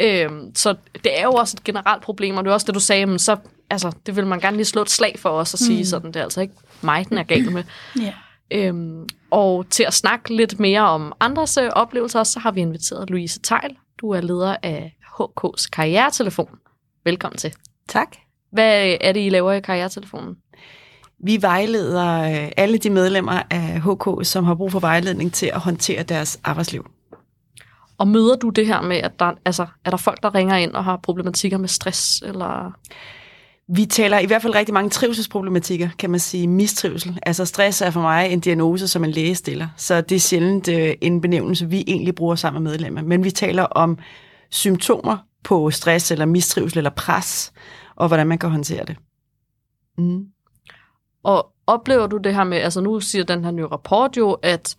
Øhm, 0.00 0.54
så 0.54 0.74
det 1.04 1.18
er 1.18 1.22
jo 1.22 1.32
også 1.32 1.56
et 1.60 1.64
generelt 1.64 2.02
problem, 2.02 2.36
og 2.36 2.44
det 2.44 2.50
er 2.50 2.54
også 2.54 2.66
det, 2.66 2.74
du 2.74 2.80
sagde, 2.80 3.06
men 3.06 3.18
så, 3.18 3.36
altså, 3.72 3.92
det 4.06 4.16
vil 4.16 4.26
man 4.26 4.40
gerne 4.40 4.56
lige 4.56 4.66
slå 4.66 4.82
et 4.82 4.90
slag 4.90 5.14
for 5.18 5.28
os 5.28 5.54
og 5.54 5.58
sige 5.58 5.78
mm. 5.78 5.84
sådan, 5.84 6.08
det 6.08 6.16
er 6.16 6.24
altså 6.24 6.40
ikke 6.40 6.54
mig, 6.82 7.08
den 7.08 7.18
er 7.18 7.22
gal 7.22 7.52
med. 7.52 7.64
Yeah. 8.00 8.12
Øhm, 8.50 9.08
og 9.30 9.66
til 9.70 9.82
at 9.82 9.94
snakke 9.94 10.36
lidt 10.36 10.60
mere 10.60 10.80
om 10.80 11.12
andres 11.20 11.56
øh, 11.56 11.70
oplevelser, 11.72 12.24
så 12.24 12.40
har 12.40 12.50
vi 12.50 12.60
inviteret 12.60 13.10
Louise 13.10 13.40
Tejl. 13.40 13.76
Du 13.98 14.10
er 14.10 14.20
leder 14.20 14.56
af 14.62 14.96
HK's 15.20 15.68
Karrieretelefon. 15.72 16.58
Velkommen 17.04 17.38
til. 17.38 17.52
Tak. 17.88 18.16
Hvad 18.52 18.96
er 19.00 19.12
det, 19.12 19.26
I 19.26 19.28
laver 19.28 19.52
i 19.52 19.60
Karrieretelefonen? 19.60 20.36
Vi 21.24 21.42
vejleder 21.42 22.22
øh, 22.22 22.52
alle 22.56 22.78
de 22.78 22.90
medlemmer 22.90 23.42
af 23.50 23.80
HK, 23.80 24.26
som 24.26 24.44
har 24.44 24.54
brug 24.54 24.72
for 24.72 24.80
vejledning 24.80 25.32
til 25.32 25.46
at 25.46 25.60
håndtere 25.60 26.02
deres 26.02 26.40
arbejdsliv. 26.44 26.90
Og 27.98 28.08
møder 28.08 28.36
du 28.36 28.48
det 28.48 28.66
her 28.66 28.80
med, 28.80 28.96
at 28.96 29.18
der, 29.18 29.32
altså, 29.44 29.66
er 29.84 29.90
der 29.90 29.96
folk, 29.96 30.22
der 30.22 30.34
ringer 30.34 30.56
ind 30.56 30.72
og 30.72 30.84
har 30.84 30.96
problematikker 30.96 31.58
med 31.58 31.68
stress? 31.68 32.22
Eller? 32.26 32.72
Vi 33.74 33.86
taler 33.86 34.18
i 34.18 34.26
hvert 34.26 34.42
fald 34.42 34.54
rigtig 34.54 34.74
mange 34.74 34.90
trivselsproblematikker, 34.90 35.88
kan 35.98 36.10
man 36.10 36.20
sige, 36.20 36.48
mistrivsel. 36.48 37.18
Altså 37.22 37.44
stress 37.44 37.80
er 37.80 37.90
for 37.90 38.00
mig 38.00 38.30
en 38.30 38.40
diagnose, 38.40 38.88
som 38.88 39.04
en 39.04 39.10
læge 39.10 39.34
stiller, 39.34 39.68
så 39.76 40.00
det 40.00 40.14
er 40.16 40.20
sjældent 40.20 40.68
øh, 40.68 40.94
en 41.00 41.20
benævnelse, 41.20 41.68
vi 41.68 41.84
egentlig 41.86 42.14
bruger 42.14 42.34
sammen 42.34 42.62
med 42.62 42.70
medlemmer. 42.70 43.02
Men 43.02 43.24
vi 43.24 43.30
taler 43.30 43.62
om 43.62 43.98
symptomer 44.50 45.16
på 45.44 45.70
stress 45.70 46.10
eller 46.10 46.24
mistrivsel 46.24 46.78
eller 46.78 46.90
pres, 46.90 47.52
og 47.96 48.08
hvordan 48.08 48.26
man 48.26 48.38
kan 48.38 48.50
håndtere 48.50 48.84
det. 48.84 48.96
Mm. 49.98 50.26
Og 51.22 51.52
oplever 51.66 52.06
du 52.06 52.16
det 52.16 52.34
her 52.34 52.44
med, 52.44 52.58
altså 52.58 52.80
nu 52.80 53.00
siger 53.00 53.24
den 53.24 53.44
her 53.44 53.50
nye 53.50 53.66
rapport 53.66 54.16
jo, 54.16 54.32
at 54.32 54.76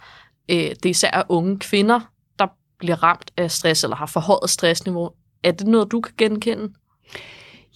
øh, 0.50 0.58
det 0.58 0.86
især 0.86 1.10
er 1.14 1.24
unge 1.30 1.60
kvinder, 1.60 2.00
der 2.40 2.48
bliver 2.80 3.04
ramt 3.04 3.32
af 3.38 3.52
stress 3.52 3.84
eller 3.84 3.96
har 3.96 4.06
forhøjet 4.06 4.50
stressniveau. 4.50 5.10
Er 5.44 5.52
det 5.52 5.68
noget, 5.68 5.92
du 5.92 6.02
kan 6.02 6.14
genkende? 6.18 6.74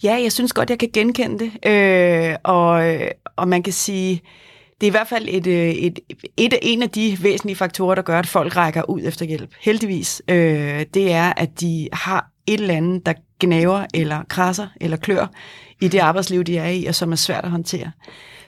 Ja, 0.02 0.18
jeg 0.22 0.32
synes 0.32 0.52
godt, 0.52 0.70
jeg 0.70 0.78
kan 0.78 0.90
genkende 0.92 1.44
det. 1.44 1.68
Øh, 1.70 2.36
og, 2.44 2.84
og 3.36 3.48
man 3.48 3.62
kan 3.62 3.72
sige, 3.72 4.22
det 4.80 4.86
er 4.86 4.90
i 4.90 4.90
hvert 4.90 5.08
fald 5.08 5.26
et, 5.28 5.46
et, 5.46 5.98
et, 6.08 6.18
et, 6.36 6.58
en 6.62 6.82
af 6.82 6.90
de 6.90 7.18
væsentlige 7.22 7.56
faktorer, 7.56 7.94
der 7.94 8.02
gør, 8.02 8.18
at 8.18 8.26
folk 8.26 8.56
rækker 8.56 8.90
ud 8.90 9.00
efter 9.04 9.26
hjælp. 9.26 9.50
Heldigvis. 9.60 10.22
Øh, 10.28 10.86
det 10.94 11.12
er, 11.12 11.32
at 11.36 11.60
de 11.60 11.88
har 11.92 12.30
et 12.46 12.60
eller 12.60 12.74
andet, 12.74 13.06
der 13.06 13.12
gnaver 13.40 13.86
eller 13.94 14.22
krasser 14.28 14.66
eller 14.80 14.96
klør 14.96 15.26
i 15.80 15.88
det 15.88 15.98
arbejdsliv, 15.98 16.44
de 16.44 16.58
er 16.58 16.68
i, 16.68 16.84
og 16.84 16.94
som 16.94 17.12
er 17.12 17.16
svært 17.16 17.44
at 17.44 17.50
håndtere. 17.50 17.92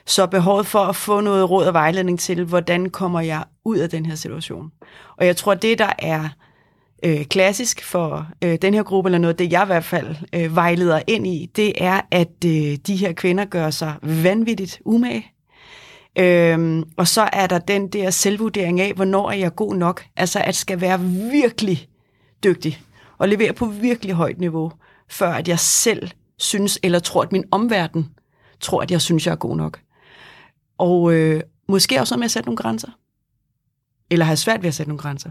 Så 0.05 0.25
behovet 0.27 0.67
for 0.67 0.79
at 0.79 0.95
få 0.95 1.21
noget 1.21 1.49
råd 1.49 1.65
og 1.65 1.73
vejledning 1.73 2.19
til, 2.19 2.43
hvordan 2.43 2.89
kommer 2.89 3.21
jeg 3.21 3.43
ud 3.65 3.77
af 3.77 3.89
den 3.89 4.05
her 4.05 4.15
situation. 4.15 4.71
Og 5.17 5.25
jeg 5.25 5.37
tror, 5.37 5.53
det 5.53 5.79
der 5.79 5.93
er 5.99 6.29
øh, 7.03 7.25
klassisk 7.25 7.83
for 7.83 8.27
øh, 8.43 8.57
den 8.61 8.73
her 8.73 8.83
gruppe, 8.83 9.07
eller 9.07 9.19
noget, 9.19 9.39
det 9.39 9.51
jeg 9.51 9.63
i 9.63 9.65
hvert 9.65 9.83
fald 9.83 10.15
øh, 10.33 10.55
vejleder 10.55 11.01
ind 11.07 11.27
i, 11.27 11.49
det 11.55 11.83
er, 11.83 12.01
at 12.11 12.45
øh, 12.45 12.77
de 12.87 12.95
her 12.95 13.13
kvinder 13.13 13.45
gør 13.45 13.69
sig 13.69 13.95
vanvittigt 14.01 14.81
umage. 14.85 15.25
Øhm, 16.19 16.83
og 16.97 17.07
så 17.07 17.29
er 17.33 17.47
der 17.47 17.59
den 17.59 17.87
der 17.87 18.09
selvvurdering 18.09 18.81
af, 18.81 18.93
hvornår 18.93 19.31
er 19.31 19.35
jeg 19.35 19.55
god 19.55 19.75
nok. 19.75 20.05
Altså 20.15 20.41
at 20.45 20.55
skal 20.55 20.81
være 20.81 20.99
virkelig 21.31 21.87
dygtig 22.43 22.81
og 23.17 23.29
levere 23.29 23.53
på 23.53 23.65
virkelig 23.65 24.15
højt 24.15 24.39
niveau, 24.39 24.71
før 25.09 25.31
at 25.33 25.47
jeg 25.47 25.59
selv 25.59 26.09
synes, 26.37 26.79
eller 26.83 26.99
tror, 26.99 27.21
at 27.21 27.31
min 27.31 27.43
omverden 27.51 28.09
tror, 28.59 28.81
at 28.81 28.91
jeg 28.91 29.01
synes, 29.01 29.25
jeg 29.25 29.31
er 29.31 29.35
god 29.35 29.57
nok. 29.57 29.79
Og 30.77 31.13
øh, 31.13 31.41
måske 31.67 31.99
også 31.99 32.17
med 32.17 32.25
at 32.25 32.31
sætte 32.31 32.47
nogle 32.47 32.57
grænser. 32.57 32.89
Eller 34.09 34.25
have 34.25 34.37
svært 34.37 34.61
ved 34.61 34.67
at 34.67 34.73
sætte 34.73 34.89
nogle 34.89 35.01
grænser. 35.01 35.29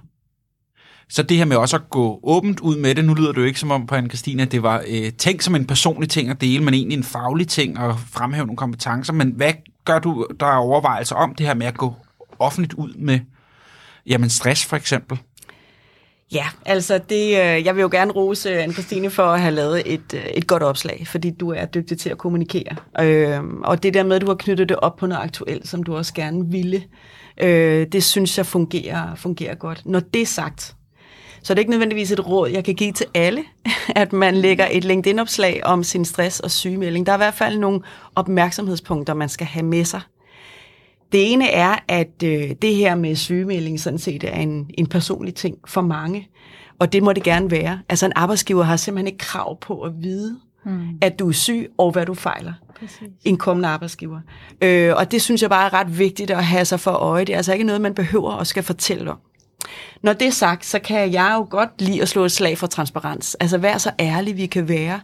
Så 1.10 1.22
det 1.22 1.36
her 1.36 1.44
med 1.44 1.56
også 1.56 1.76
at 1.76 1.90
gå 1.90 2.20
åbent 2.22 2.60
ud 2.60 2.76
med 2.76 2.94
det, 2.94 3.04
nu 3.04 3.14
lyder 3.14 3.32
det 3.32 3.40
jo 3.40 3.46
ikke 3.46 3.60
som 3.60 3.70
om 3.70 3.86
på 3.86 3.94
anne 3.94 4.08
Christina, 4.08 4.44
det 4.44 4.62
var 4.62 4.84
øh, 4.88 5.12
tænkt 5.12 5.44
som 5.44 5.54
en 5.54 5.66
personlig 5.66 6.08
ting 6.08 6.30
at 6.30 6.40
dele, 6.40 6.64
men 6.64 6.74
egentlig 6.74 6.96
en 6.96 7.04
faglig 7.04 7.48
ting 7.48 7.78
at 7.78 7.94
fremhæve 8.12 8.46
nogle 8.46 8.56
kompetencer. 8.56 9.12
Men 9.12 9.30
hvad 9.30 9.52
gør 9.84 9.98
du, 9.98 10.26
der 10.40 10.46
er 10.46 10.56
overvejelser 10.56 11.16
om 11.16 11.34
det 11.34 11.46
her 11.46 11.54
med 11.54 11.66
at 11.66 11.76
gå 11.76 11.94
offentligt 12.38 12.72
ud 12.72 12.94
med 12.94 13.20
jamen 14.06 14.30
stress 14.30 14.66
for 14.66 14.76
eksempel? 14.76 15.18
Ja, 16.32 16.44
altså 16.66 17.00
det, 17.08 17.26
øh, 17.26 17.64
jeg 17.66 17.76
vil 17.76 17.82
jo 17.82 17.88
gerne 17.92 18.12
rose 18.12 18.50
øh, 18.50 18.62
anne 18.62 18.72
Christine 18.72 19.10
for 19.10 19.22
at 19.22 19.40
have 19.40 19.54
lavet 19.54 19.94
et, 19.94 20.14
øh, 20.14 20.24
et 20.24 20.46
godt 20.46 20.62
opslag, 20.62 21.06
fordi 21.06 21.30
du 21.30 21.50
er 21.50 21.64
dygtig 21.64 21.98
til 21.98 22.10
at 22.10 22.18
kommunikere. 22.18 22.76
Øh, 23.00 23.40
og 23.64 23.82
det 23.82 23.94
der 23.94 24.02
med, 24.02 24.16
at 24.16 24.22
du 24.22 24.26
har 24.26 24.34
knyttet 24.34 24.68
det 24.68 24.76
op 24.76 24.96
på 24.96 25.06
noget 25.06 25.22
aktuelt, 25.22 25.68
som 25.68 25.82
du 25.82 25.96
også 25.96 26.14
gerne 26.14 26.50
ville, 26.50 26.82
øh, 27.40 27.86
det 27.92 28.04
synes 28.04 28.38
jeg 28.38 28.46
fungerer, 28.46 29.14
fungerer 29.14 29.54
godt. 29.54 29.86
Når 29.86 30.00
det 30.00 30.22
er 30.22 30.26
sagt, 30.26 30.74
så 31.42 31.52
er 31.52 31.54
det 31.54 31.60
ikke 31.60 31.70
nødvendigvis 31.70 32.12
et 32.12 32.26
råd, 32.26 32.48
jeg 32.48 32.64
kan 32.64 32.74
give 32.74 32.92
til 32.92 33.06
alle, 33.14 33.44
at 34.02 34.12
man 34.12 34.36
lægger 34.36 34.68
et 34.70 34.84
LinkedIn-opslag 34.84 35.60
om 35.64 35.82
sin 35.82 36.04
stress 36.04 36.40
og 36.40 36.50
sygemelding. 36.50 37.06
Der 37.06 37.12
er 37.12 37.16
i 37.16 37.18
hvert 37.18 37.34
fald 37.34 37.58
nogle 37.58 37.80
opmærksomhedspunkter, 38.14 39.14
man 39.14 39.28
skal 39.28 39.46
have 39.46 39.64
med 39.64 39.84
sig. 39.84 40.00
Det 41.12 41.32
ene 41.32 41.50
er, 41.50 41.76
at 41.88 42.22
øh, 42.24 42.50
det 42.62 42.74
her 42.74 42.94
med 42.94 43.16
sygemelding 43.16 43.80
sådan 43.80 43.98
set 43.98 44.24
er 44.24 44.40
en, 44.40 44.70
en 44.78 44.86
personlig 44.86 45.34
ting 45.34 45.58
for 45.66 45.80
mange, 45.80 46.28
og 46.78 46.92
det 46.92 47.02
må 47.02 47.12
det 47.12 47.22
gerne 47.22 47.50
være. 47.50 47.80
Altså 47.88 48.06
en 48.06 48.12
arbejdsgiver 48.16 48.62
har 48.62 48.76
simpelthen 48.76 49.06
ikke 49.06 49.18
krav 49.18 49.60
på 49.60 49.80
at 49.80 49.92
vide, 50.02 50.38
mm. 50.64 50.88
at 51.00 51.18
du 51.18 51.28
er 51.28 51.32
syg 51.32 51.70
og 51.78 51.90
hvad 51.90 52.06
du 52.06 52.14
fejler. 52.14 52.52
Præcis. 52.80 53.08
En 53.24 53.36
kommende 53.36 53.68
arbejdsgiver. 53.68 54.20
Øh, 54.62 54.94
og 54.96 55.12
det 55.12 55.22
synes 55.22 55.42
jeg 55.42 55.50
bare 55.50 55.66
er 55.66 55.72
ret 55.72 55.98
vigtigt 55.98 56.30
at 56.30 56.44
have 56.44 56.64
sig 56.64 56.80
for 56.80 56.90
øje. 56.90 57.24
Det 57.24 57.32
er 57.32 57.36
altså 57.36 57.52
ikke 57.52 57.64
noget, 57.64 57.80
man 57.80 57.94
behøver 57.94 58.32
at 58.32 58.46
skal 58.46 58.62
fortælle 58.62 59.10
om. 59.10 59.18
Når 60.02 60.12
det 60.12 60.26
er 60.26 60.32
sagt, 60.32 60.66
så 60.66 60.78
kan 60.78 61.12
jeg 61.12 61.34
jo 61.34 61.46
godt 61.50 61.70
lide 61.78 62.02
at 62.02 62.08
slå 62.08 62.24
et 62.24 62.32
slag 62.32 62.58
for 62.58 62.66
transparens. 62.66 63.34
Altså 63.34 63.58
være 63.58 63.78
så 63.78 63.90
ærlig 64.00 64.36
vi 64.36 64.46
kan 64.46 64.68
være, 64.68 65.00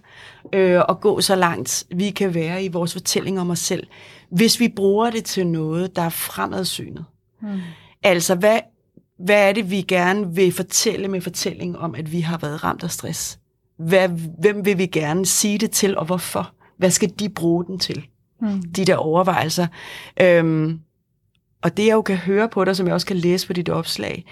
øh, 0.53 0.81
og 0.89 1.01
gå 1.01 1.21
så 1.21 1.37
langt 1.37 1.85
vi 1.95 2.11
kan 2.11 2.35
være 2.35 2.65
i 2.65 2.69
vores 2.69 2.93
fortælling 2.93 3.41
om 3.41 3.51
os 3.51 3.59
selv, 3.59 3.87
hvis 4.31 4.61
vi 4.61 4.69
bruger 4.69 5.11
det 5.11 5.25
til 5.25 5.47
noget, 5.47 5.97
der 5.97 6.03
er 6.03 6.09
fremadsynet. 6.09 7.05
Mm. 7.43 7.61
Altså, 8.03 8.35
hvad, 8.35 8.59
hvad 9.19 9.49
er 9.49 9.53
det, 9.53 9.71
vi 9.71 9.83
gerne 9.83 10.35
vil 10.35 10.53
fortælle 10.53 11.09
med 11.09 11.21
fortælling 11.21 11.79
om, 11.79 11.95
at 11.95 12.13
vi 12.13 12.21
har 12.21 12.39
været 12.39 12.65
ramt 12.65 12.85
af 12.85 12.91
stress? 12.91 13.39
Hvad, 13.79 14.09
hvem 14.39 14.65
vil 14.65 14.79
vi 14.79 14.87
gerne 14.87 15.27
sige 15.27 15.59
det 15.59 15.71
til, 15.71 15.99
og 15.99 16.05
hvorfor? 16.05 16.53
Hvad 16.79 16.91
skal 16.91 17.13
de 17.19 17.29
bruge 17.29 17.65
den 17.65 17.79
til? 17.79 18.07
Mm. 18.41 18.63
De 18.63 18.85
der 18.85 18.97
overvejelser. 18.97 19.67
Øhm, 20.21 20.81
og 21.63 21.77
det 21.77 21.87
jeg 21.87 21.93
jo 21.93 22.03
kan 22.03 22.17
høre 22.17 22.49
på 22.49 22.65
dig, 22.65 22.77
som 22.77 22.87
jeg 22.87 22.95
også 22.95 23.07
kan 23.07 23.17
læse 23.17 23.47
på 23.47 23.53
dit 23.53 23.69
opslag, 23.69 24.25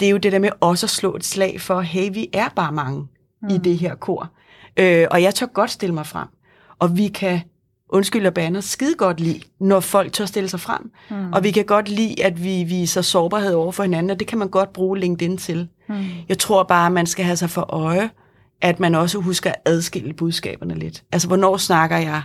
det 0.00 0.06
er 0.06 0.10
jo 0.10 0.16
det 0.16 0.32
der 0.32 0.38
med 0.38 0.50
også 0.60 0.86
at 0.86 0.90
slå 0.90 1.16
et 1.16 1.24
slag 1.24 1.60
for, 1.60 1.80
hey, 1.80 2.10
vi 2.12 2.28
er 2.32 2.48
bare 2.56 2.72
mange 2.72 3.06
mm. 3.42 3.48
i 3.48 3.58
det 3.58 3.78
her 3.78 3.94
kor. 3.94 4.30
Øh, 4.76 5.06
og 5.10 5.22
jeg 5.22 5.34
tør 5.34 5.46
godt 5.46 5.70
stille 5.70 5.94
mig 5.94 6.06
frem. 6.06 6.28
Og 6.78 6.96
vi 6.96 7.08
kan, 7.08 7.40
undskyld 7.88 8.26
og 8.26 8.34
baner, 8.34 8.60
skide 8.60 8.94
godt 8.94 9.20
lide, 9.20 9.40
når 9.60 9.80
folk 9.80 10.12
tør 10.12 10.24
stille 10.24 10.48
sig 10.48 10.60
frem. 10.60 10.92
Mm. 11.10 11.32
Og 11.32 11.44
vi 11.44 11.50
kan 11.50 11.64
godt 11.64 11.88
lide, 11.88 12.24
at 12.24 12.44
vi 12.44 12.64
viser 12.64 13.02
sårbarhed 13.02 13.54
over 13.54 13.72
for 13.72 13.82
hinanden, 13.82 14.10
og 14.10 14.18
det 14.20 14.26
kan 14.26 14.38
man 14.38 14.48
godt 14.48 14.72
bruge 14.72 14.98
LinkedIn 14.98 15.36
til. 15.36 15.68
Mm. 15.88 16.04
Jeg 16.28 16.38
tror 16.38 16.62
bare, 16.62 16.86
at 16.86 16.92
man 16.92 17.06
skal 17.06 17.24
have 17.24 17.36
sig 17.36 17.50
for 17.50 17.74
øje, 17.74 18.10
at 18.60 18.80
man 18.80 18.94
også 18.94 19.18
husker 19.18 19.50
at 19.50 19.56
adskille 19.64 20.12
budskaberne 20.12 20.74
lidt. 20.74 21.02
Altså, 21.12 21.28
hvornår 21.28 21.56
snakker 21.56 21.96
jeg 21.96 22.22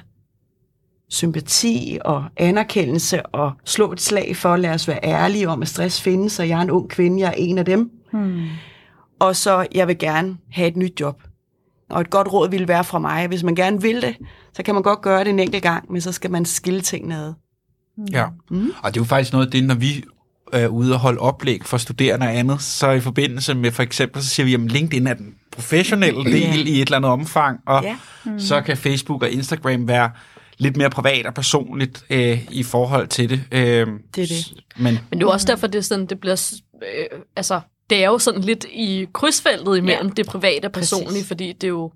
sympati 1.10 1.98
og 2.06 2.26
anerkendelse 2.38 3.26
og 3.26 3.52
slå 3.66 3.92
et 3.92 4.02
slag 4.02 4.36
for, 4.36 4.56
lad 4.56 4.70
os 4.70 4.88
være 4.88 5.00
ærlige 5.04 5.50
om, 5.50 5.62
at 5.62 5.68
stress 5.68 6.02
findes, 6.02 6.40
og 6.40 6.50
jeg 6.50 6.58
er 6.58 6.62
en 6.62 6.72
ung 6.72 6.90
kvinde, 6.90 7.22
jeg 7.22 7.28
er 7.28 7.36
en 7.38 7.58
af 7.58 7.66
dem. 7.66 7.92
Hmm. 8.12 8.44
Og 9.20 9.36
så, 9.36 9.68
jeg 9.76 9.88
vil 9.88 9.98
gerne 9.98 10.38
have 10.52 10.68
et 10.68 10.78
nyt 10.78 11.00
job. 11.00 11.22
Og 11.90 12.02
et 12.02 12.10
godt 12.10 12.34
råd 12.34 12.50
ville 12.50 12.68
være 12.68 12.84
fra 12.84 13.00
mig, 13.00 13.28
hvis 13.28 13.44
man 13.44 13.56
gerne 13.56 13.82
vil 13.82 14.02
det, 14.02 14.16
så 14.54 14.64
kan 14.64 14.74
man 14.74 14.84
godt 14.84 15.02
gøre 15.02 15.24
det 15.24 15.30
en 15.30 15.40
enkelt 15.40 15.64
gang, 15.64 15.92
men 15.92 16.02
så 16.02 16.12
skal 16.12 16.32
man 16.32 16.46
skille 16.46 16.82
tingene 16.82 17.16
ad. 17.16 17.34
Ja, 18.12 18.26
mm. 18.50 18.72
og 18.84 18.94
det 18.94 19.00
er 19.00 19.02
jo 19.02 19.06
faktisk 19.06 19.34
noget 19.34 19.46
af 19.46 19.52
det, 19.52 19.64
når 19.64 19.76
vi 19.76 20.04
er 20.54 20.68
ude 20.68 20.94
og 20.94 21.00
holde 21.00 21.20
oplæg 21.20 21.66
for 21.66 21.78
studerende 21.78 22.26
og 22.26 22.38
andet, 22.38 22.62
så 22.62 22.92
i 22.92 23.00
forbindelse 23.00 23.54
med 23.54 23.72
for 23.72 23.84
eksempel, 23.84 24.24
så 24.24 24.30
siger 24.30 24.46
vi, 24.46 24.54
at 24.54 24.60
LinkedIn 24.60 25.08
er 25.08 25.14
den 25.14 25.36
professionelle 25.52 26.24
del 26.24 26.68
i 26.68 26.82
et 26.82 26.82
eller 26.82 26.98
andet 26.98 27.12
omfang, 27.12 27.60
og 27.68 27.84
ja. 27.84 27.98
mm. 28.26 28.40
så 28.40 28.62
kan 28.62 28.78
Facebook 28.78 29.24
og 29.24 29.30
Instagram 29.30 29.88
være 29.88 30.12
lidt 30.58 30.78
mere 30.78 30.90
privat 30.90 31.26
og 31.26 31.34
personligt 31.34 32.06
øh, 32.10 32.48
i 32.52 32.64
forhold 32.64 33.08
til 33.08 33.30
det. 33.30 33.44
Øh, 33.52 33.88
det 34.16 34.24
er 34.24 34.28
det. 34.28 34.54
Men, 34.76 35.00
men 35.10 35.20
det 35.20 35.26
er 35.26 35.30
også 35.30 35.48
derfor, 35.48 35.68
det, 35.68 35.80
er 35.80 35.84
sådan, 35.84 36.06
det 36.06 36.20
bliver... 36.20 36.60
Øh, 36.84 37.20
altså, 37.36 37.62
det 37.90 38.04
er 38.04 38.08
jo 38.08 38.20
sådan 38.20 38.42
lidt 38.42 38.66
i 38.72 39.08
krydsfeltet 39.14 39.78
imellem 39.78 40.08
ja. 40.08 40.14
det 40.18 40.26
private 40.26 40.66
og 40.66 40.72
personlige, 40.72 41.08
Præcis. 41.08 41.28
fordi 41.28 41.54
det 41.54 41.64
er 41.64 41.68
jo... 41.68 41.92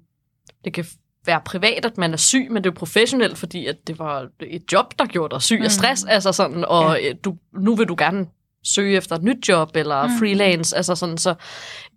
Det 0.66 0.74
kan 0.74 0.86
være 1.26 1.42
privat, 1.46 1.86
at 1.86 1.98
man 1.98 2.14
er 2.14 2.18
syg, 2.18 2.48
men 2.52 2.64
det 2.64 2.70
er 2.70 2.74
jo 2.74 2.80
professionelt, 2.80 3.38
fordi 3.38 3.66
at 3.66 3.76
det 3.88 4.00
var 4.00 4.28
et 4.42 4.64
job, 4.72 5.00
der 5.00 5.06
gjorde 5.06 5.34
dig 5.34 5.42
syg 5.42 5.62
af 5.64 5.72
stress, 5.72 6.04
mm. 6.04 6.10
altså 6.10 6.32
sådan, 6.32 6.66
og 6.68 7.02
ja. 7.02 7.14
du, 7.24 7.36
nu 7.60 7.76
vil 7.76 7.88
du 7.88 7.96
gerne 7.98 8.26
søge 8.64 8.98
efter 8.98 9.16
et 9.16 9.24
nyt 9.24 9.50
job, 9.50 9.76
eller 9.76 10.08
mm. 10.08 10.20
freelance, 10.20 10.78
altså 10.78 10.96
sådan, 10.96 11.18
så 11.18 11.30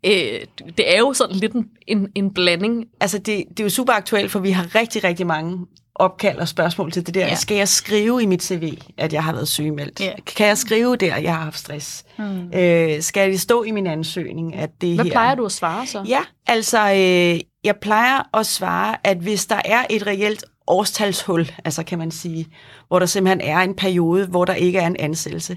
øh, 0.07 0.41
det 0.79 0.95
er 0.95 0.99
jo 0.99 1.13
sådan 1.13 1.37
lidt 1.37 1.53
en, 1.53 1.69
en, 1.87 2.09
en 2.15 2.35
blanding. 2.35 2.85
Altså 3.01 3.19
det, 3.19 3.45
det 3.51 3.61
er 3.61 3.65
jo 3.65 3.71
super 3.71 3.93
aktuelt, 3.93 4.31
for 4.31 4.39
vi 4.39 4.51
har 4.51 4.75
rigtig, 4.75 5.05
rigtig 5.05 5.27
mange 5.27 5.67
opkald 5.95 6.39
og 6.39 6.49
spørgsmål 6.49 6.93
til 6.93 7.07
det 7.07 7.15
der. 7.15 7.27
Ja. 7.27 7.35
Skal 7.35 7.57
jeg 7.57 7.69
skrive 7.69 8.23
i 8.23 8.27
mit 8.27 8.43
CV, 8.43 8.79
at 8.97 9.13
jeg 9.13 9.25
har 9.25 9.33
været 9.33 9.49
sygemeldt? 9.49 10.01
Ja. 10.01 10.13
Kan 10.37 10.47
jeg 10.47 10.59
skrive 10.59 10.97
der, 10.97 11.15
at 11.15 11.23
jeg 11.23 11.35
har 11.35 11.45
haft 11.45 11.59
stress? 11.59 12.05
Mm. 12.19 12.53
Øh, 12.55 13.03
skal 13.03 13.31
det 13.31 13.41
stå 13.41 13.63
i 13.63 13.71
min 13.71 13.87
ansøgning, 13.87 14.55
at 14.55 14.71
det 14.81 14.95
Hvad 14.95 15.05
her... 15.05 15.13
plejer 15.13 15.35
du 15.35 15.45
at 15.45 15.53
svare 15.53 15.87
så? 15.87 16.05
Ja, 16.09 16.21
altså 16.47 16.79
øh, 16.79 17.41
jeg 17.65 17.77
plejer 17.83 18.37
at 18.39 18.47
svare, 18.47 18.97
at 19.05 19.17
hvis 19.17 19.47
der 19.47 19.61
er 19.65 19.85
et 19.91 20.07
reelt 20.07 20.45
årstalshul, 20.67 21.51
altså 21.65 21.83
kan 21.83 21.99
man 21.99 22.11
sige, 22.11 22.47
hvor 22.89 22.99
der 22.99 23.07
simpelthen 23.07 23.41
er 23.41 23.59
en 23.59 23.75
periode, 23.75 24.27
hvor 24.27 24.45
der 24.45 24.55
ikke 24.55 24.79
er 24.79 24.87
en 24.87 24.97
ansættelse, 24.99 25.57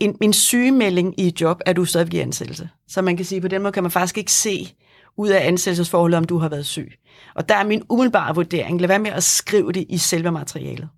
en, 0.00 0.16
min 0.20 0.32
sygemelding 0.32 1.20
i 1.20 1.26
et 1.26 1.40
job 1.40 1.60
er 1.66 1.72
du 1.72 1.84
stadig 1.84 2.14
i 2.14 2.18
ansættelse. 2.18 2.68
Så 2.88 3.02
man 3.02 3.16
kan 3.16 3.26
sige, 3.26 3.40
på 3.40 3.48
den 3.48 3.62
måde 3.62 3.72
kan 3.72 3.82
man 3.82 3.92
faktisk 3.92 4.18
ikke 4.18 4.32
se 4.32 4.74
ud 5.16 5.28
af 5.28 5.46
ansættelsesforholdet, 5.46 6.18
om 6.18 6.24
du 6.24 6.38
har 6.38 6.48
været 6.48 6.66
syg. 6.66 6.92
Og 7.34 7.48
der 7.48 7.54
er 7.54 7.64
min 7.64 7.82
umiddelbare 7.88 8.34
vurdering, 8.34 8.80
lad 8.80 8.88
være 8.88 8.98
med 8.98 9.10
at 9.10 9.24
skrive 9.24 9.72
det 9.72 9.84
i 9.88 9.98
selve 9.98 10.32
materialet. 10.32 10.88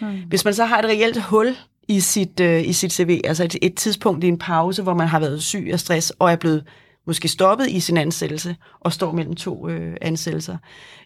Hmm. 0.00 0.22
Hvis 0.28 0.44
man 0.44 0.54
så 0.54 0.64
har 0.64 0.78
et 0.78 0.84
reelt 0.84 1.22
hul 1.22 1.56
i 1.88 2.00
sit, 2.00 2.40
øh, 2.40 2.68
i 2.68 2.72
sit 2.72 2.92
CV, 2.92 3.20
altså 3.24 3.44
et, 3.44 3.56
et 3.62 3.74
tidspunkt 3.74 4.24
i 4.24 4.28
en 4.28 4.38
pause, 4.38 4.82
hvor 4.82 4.94
man 4.94 5.08
har 5.08 5.20
været 5.20 5.42
syg 5.42 5.68
af 5.72 5.80
stress, 5.80 6.10
og 6.10 6.32
er 6.32 6.36
blevet 6.36 6.64
måske 7.06 7.28
stoppet 7.28 7.70
i 7.70 7.80
sin 7.80 7.96
ansættelse, 7.96 8.56
og 8.80 8.92
står 8.92 9.12
mellem 9.12 9.34
to 9.34 9.68
øh, 9.68 9.96
ansættelser, 10.02 10.56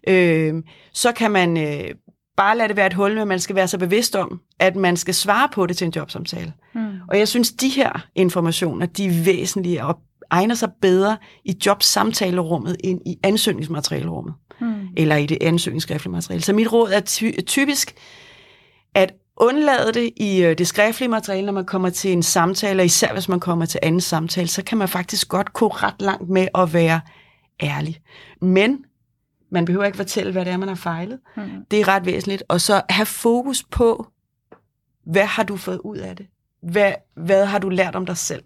øh, 0.09 0.55
så 0.93 1.12
kan 1.12 1.31
man 1.31 1.57
øh, 1.57 1.95
bare 2.37 2.57
lade 2.57 2.69
det 2.69 2.77
være 2.77 2.87
et 2.87 2.95
hul, 2.95 3.15
men 3.15 3.29
man 3.29 3.41
skal 3.41 3.57
være 3.57 3.69
så 3.69 3.79
bevidst 3.79 4.17
om, 4.17 4.41
at 4.59 4.77
man 4.77 4.97
skal 4.97 5.15
svare 5.15 5.49
på 5.53 5.67
det 5.67 5.77
til 5.77 5.85
en 5.85 5.93
jobsamtale. 5.97 6.53
Hmm. 6.75 6.97
Og 7.09 7.19
jeg 7.19 7.29
synes, 7.29 7.53
de 7.53 7.69
her 7.69 8.07
informationer, 8.15 8.87
de 8.87 9.07
er 9.07 9.25
væsentlige 9.25 9.85
og 9.85 9.99
egner 10.31 10.55
sig 10.55 10.71
bedre 10.83 11.17
i 11.45 11.57
jobsamtalerummet 11.67 12.77
end 12.85 13.00
i 13.07 13.17
ansøgningsmaterialerummet. 13.23 14.35
Eller 14.99 15.17
i 15.17 15.26
det 15.26 15.38
ansøgningsskriftelige 15.40 16.12
materiale. 16.12 16.43
Så 16.43 16.52
mit 16.52 16.73
råd 16.73 16.90
er 16.93 17.00
ty- 17.00 17.40
typisk 17.47 17.95
at 18.95 19.12
undlade 19.37 19.93
det 19.93 20.11
i 20.17 20.43
øh, 20.43 20.59
det 20.59 20.67
skriftlige 20.69 21.09
materiale, 21.09 21.47
når 21.47 21.52
man 21.52 21.64
kommer 21.67 21.90
til 21.90 22.12
en 22.12 22.23
samtale, 22.23 22.83
og 22.83 22.85
især 22.87 23.12
hvis 23.12 23.28
man 23.28 23.40
kommer 23.40 23.67
til 23.67 23.81
anden 23.83 24.00
samtale, 24.00 24.49
så 24.49 24.62
kan 24.64 24.78
man 24.78 24.88
faktisk 24.88 25.28
godt 25.28 25.52
gå 25.52 25.69
ret 25.69 25.95
langt 26.02 26.28
med 26.28 26.49
at 26.55 26.73
være 26.73 27.00
ærlig. 27.62 28.00
Men 28.40 28.85
man 29.50 29.64
behøver 29.64 29.85
ikke 29.85 29.97
fortælle, 29.97 30.33
hvad 30.33 30.45
det 30.45 30.52
er, 30.52 30.57
man 30.57 30.69
har 30.69 30.75
fejlet. 30.76 31.19
Mm. 31.37 31.43
Det 31.71 31.81
er 31.81 31.88
ret 31.88 32.07
væsentligt. 32.07 32.43
Og 32.49 32.61
så 32.61 32.83
have 32.90 33.07
fokus 33.07 33.62
på, 33.71 34.07
hvad 35.07 35.26
har 35.26 35.43
du 35.43 35.57
fået 35.57 35.78
ud 35.85 35.97
af 35.97 36.17
det? 36.17 36.26
Hvad, 36.62 36.93
hvad 37.17 37.47
har 37.47 37.59
du 37.59 37.69
lært 37.69 37.95
om 37.95 38.07
dig 38.07 38.17
selv? 38.17 38.43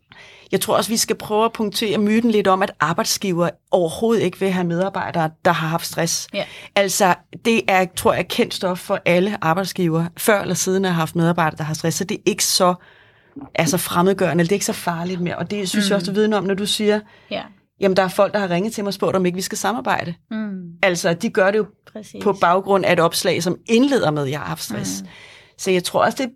Jeg 0.53 0.61
tror 0.61 0.77
også, 0.77 0.91
vi 0.91 0.97
skal 0.97 1.17
prøve 1.17 1.45
at 1.45 1.53
punktere 1.53 1.99
myten 1.99 2.31
lidt 2.31 2.47
om, 2.47 2.63
at 2.63 2.73
arbejdsgiver 2.81 3.51
overhovedet 3.71 4.23
ikke 4.23 4.41
vil 4.41 4.51
have 4.51 4.67
medarbejdere, 4.67 5.31
der 5.45 5.53
har 5.53 5.69
haft 5.69 5.87
stress. 5.87 6.29
Ja. 6.35 6.45
Altså, 6.77 7.15
det 7.45 7.63
er, 7.69 7.87
tror 7.97 8.13
jeg, 8.13 8.29
kendt 8.29 8.55
stof 8.55 8.79
for 8.79 8.99
alle 9.05 9.39
arbejdsgiver, 9.41 10.05
før 10.17 10.43
eller 10.43 10.55
siden 10.55 10.85
har 10.85 10.93
haft 10.93 11.17
medarbejdere, 11.17 11.59
der 11.59 11.65
har 11.65 11.75
stress, 11.75 11.97
så 11.97 12.05
det 12.05 12.15
er 12.15 12.23
ikke 12.27 12.45
så 12.45 12.75
altså 13.55 13.79
fremmedgørende, 13.79 14.45
det 14.45 14.53
er 14.53 14.57
ikke 14.57 14.67
så 14.67 14.73
farligt 14.73 15.21
mere. 15.21 15.39
Og 15.39 15.51
det 15.51 15.69
synes 15.69 15.87
mm. 15.87 15.89
jeg 15.89 15.97
også, 15.97 16.13
du 16.13 16.15
ved 16.15 16.35
om, 16.35 16.45
når 16.45 16.55
du 16.55 16.67
siger, 16.67 17.01
ja 17.31 17.43
jamen 17.83 17.97
der 17.97 18.03
er 18.03 18.09
folk, 18.09 18.33
der 18.33 18.39
har 18.39 18.51
ringet 18.51 18.73
til 18.73 18.85
mig 18.85 18.89
og 18.89 18.95
spurgt, 18.95 19.17
om 19.17 19.27
ikke 19.27 19.37
vi 19.37 19.43
skal 19.43 19.59
samarbejde. 19.59 20.15
Mm. 20.31 20.61
Altså, 20.83 21.15
de 21.15 21.31
gør 21.31 21.51
det 21.51 21.59
jo 21.59 21.67
Præcis. 21.93 22.23
på 22.23 22.33
baggrund 22.33 22.85
af 22.85 22.93
et 22.93 23.01
opslag, 23.01 23.43
som 23.43 23.57
indleder 23.67 24.11
med, 24.11 24.23
at 24.23 24.31
jeg 24.31 24.39
har 24.39 24.47
haft 24.47 24.63
stress. 24.63 25.03
Mm. 25.03 25.09
Så 25.59 25.71
jeg 25.71 25.85
tror 25.85 26.05
også, 26.05 26.19
det 26.23 26.31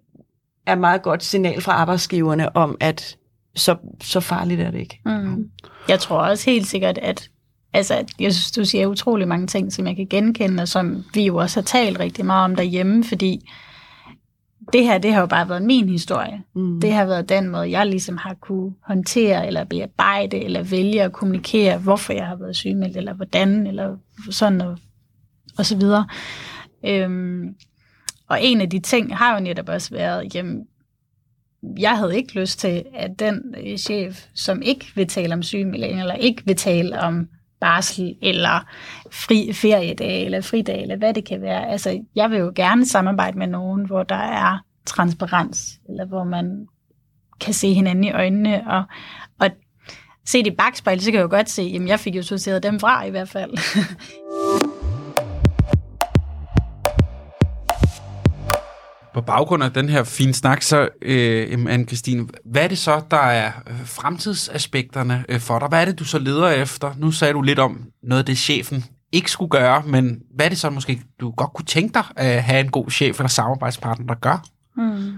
er 0.67 0.73
et 0.73 0.79
meget 0.79 1.03
godt 1.03 1.25
signal 1.25 1.61
fra 1.61 1.73
arbejdsgiverne 1.73 2.57
om, 2.57 2.77
at 2.81 3.17
så, 3.55 3.77
så 4.03 4.21
farligt 4.21 4.61
er 4.61 4.71
det 4.71 4.79
ikke. 4.79 5.01
Mm. 5.07 5.51
Jeg 5.89 6.01
tror 6.01 6.19
også 6.19 6.51
helt 6.51 6.67
sikkert, 6.67 6.99
at 6.99 7.31
altså, 7.73 8.05
jeg 8.21 8.35
synes, 8.35 8.51
du 8.51 8.65
siger 8.65 8.87
utrolig 8.87 9.29
mange 9.29 9.47
ting, 9.47 9.73
som 9.73 9.87
jeg 9.87 9.97
kan 9.97 10.07
genkende, 10.07 10.63
og 10.63 10.69
som 10.69 11.05
vi 11.15 11.27
jo 11.27 11.37
også 11.37 11.61
har 11.61 11.65
talt 11.65 12.01
rigtig 12.01 12.27
meget 12.27 12.45
om 12.45 12.57
derhjemme, 12.57 13.05
fordi 13.05 13.49
det 14.73 14.85
her, 14.85 14.99
det 14.99 15.13
har 15.13 15.21
jo 15.21 15.27
bare 15.27 15.49
været 15.49 15.63
min 15.63 15.89
historie. 15.89 16.43
Mm. 16.55 16.81
Det 16.81 16.93
har 16.93 17.05
været 17.05 17.29
den 17.29 17.49
måde, 17.49 17.71
jeg 17.71 17.87
ligesom 17.87 18.17
har 18.17 18.35
kunne 18.35 18.73
håndtere, 18.83 19.47
eller 19.47 19.65
bearbejde, 19.65 20.45
eller 20.45 20.63
vælge 20.63 21.03
at 21.03 21.13
kommunikere, 21.13 21.79
hvorfor 21.79 22.13
jeg 22.13 22.27
har 22.27 22.37
været 22.37 22.57
sygemeldt, 22.57 22.97
eller 22.97 23.15
hvordan, 23.15 23.67
eller 23.67 23.97
sådan, 24.31 24.61
og, 24.61 24.79
og 25.59 25.67
så 25.67 25.77
videre. 25.77 26.07
Øhm, 26.87 27.55
og 28.29 28.39
en 28.43 28.61
af 28.61 28.71
de 28.71 28.79
ting 28.79 29.17
har 29.17 29.35
jo 29.35 29.41
netop 29.41 29.69
også 29.69 29.91
været, 29.91 30.35
jamen, 30.35 30.67
jeg 31.79 31.99
havde 31.99 32.17
ikke 32.17 32.41
lyst 32.41 32.59
til, 32.59 32.85
at 32.95 33.11
den 33.19 33.55
øh, 33.67 33.77
chef, 33.77 34.27
som 34.35 34.63
ikke 34.63 34.87
vil 34.95 35.09
tale 35.09 35.35
om 35.35 35.43
sygemelding, 35.43 36.01
eller 36.01 36.15
ikke 36.15 36.43
vil 36.45 36.57
tale 36.57 37.01
om 37.01 37.29
barsel, 37.61 38.17
eller 38.23 38.67
fri 39.13 39.53
feriedag, 39.53 40.25
eller 40.25 40.41
fridag, 40.41 40.83
eller 40.83 40.97
hvad 40.97 41.15
det 41.15 41.25
kan 41.25 41.43
være. 41.43 41.71
Altså, 41.71 42.01
jeg 42.15 42.31
vil 42.31 42.39
jo 42.39 42.53
gerne 42.57 42.87
samarbejde 42.87 43.39
med 43.39 43.47
nogen, 43.47 43.87
hvor 43.87 44.03
der 44.03 44.15
er 44.15 44.59
transparens, 44.87 45.81
eller 45.89 46.05
hvor 46.05 46.25
man 46.25 46.67
kan 47.41 47.55
se 47.55 47.75
hinanden 47.75 48.05
i 48.05 48.13
øjnene, 48.13 48.65
og, 48.67 48.85
og 49.41 49.51
se 50.27 50.39
det 50.39 50.47
i 50.47 50.57
bagspejl, 50.57 51.01
så 51.01 51.11
kan 51.11 51.15
jeg 51.15 51.25
jo 51.25 51.31
godt 51.31 51.51
se, 51.51 51.63
jamen 51.63 51.89
jeg 51.89 52.01
fik 52.01 52.17
jo 52.17 52.23
sorteret 52.23 52.63
dem 52.63 52.81
fra 52.81 53.05
i 53.05 53.11
hvert 53.11 53.29
fald. 53.29 53.51
På 59.17 59.23
baggrund 59.23 59.63
af 59.63 59.73
den 59.73 59.89
her 59.89 60.05
fine 60.05 60.35
snak, 60.35 60.63
så 60.63 60.89
øh, 61.03 61.53
Anne-Christine, 61.53 62.29
hvad 62.45 62.65
er 62.65 62.69
det 62.69 62.79
så, 62.79 63.03
der 63.11 63.17
er 63.17 63.53
øh, 63.67 63.87
fremtidsaspekterne 63.87 65.25
øh, 65.29 65.41
for 65.41 65.59
dig? 65.59 65.69
Hvad 65.69 65.81
er 65.81 65.85
det, 65.85 65.99
du 65.99 66.05
så 66.05 66.19
leder 66.19 66.49
efter? 66.49 66.95
Nu 66.97 67.11
sagde 67.11 67.35
du 67.35 67.43
lidt 67.43 67.59
om 67.59 67.85
noget 68.03 68.23
af 68.23 68.27
det, 68.27 68.39
chefen 68.39 68.85
ikke 69.13 69.31
skulle 69.31 69.49
gøre, 69.49 69.83
men 69.87 70.21
hvad 70.35 70.47
er 70.47 70.49
det 70.49 70.59
så 70.59 70.71
måske, 70.71 71.01
du 71.21 71.31
godt 71.31 71.53
kunne 71.53 71.65
tænke 71.65 71.95
dig 71.95 72.05
øh, 72.19 72.27
at 72.27 72.43
have 72.43 72.61
en 72.61 72.71
god 72.71 72.91
chef 72.91 73.21
eller 73.21 73.29
samarbejdspartner, 73.29 74.07
der 74.07 74.15
gør? 74.15 74.45
Hmm. 74.75 75.13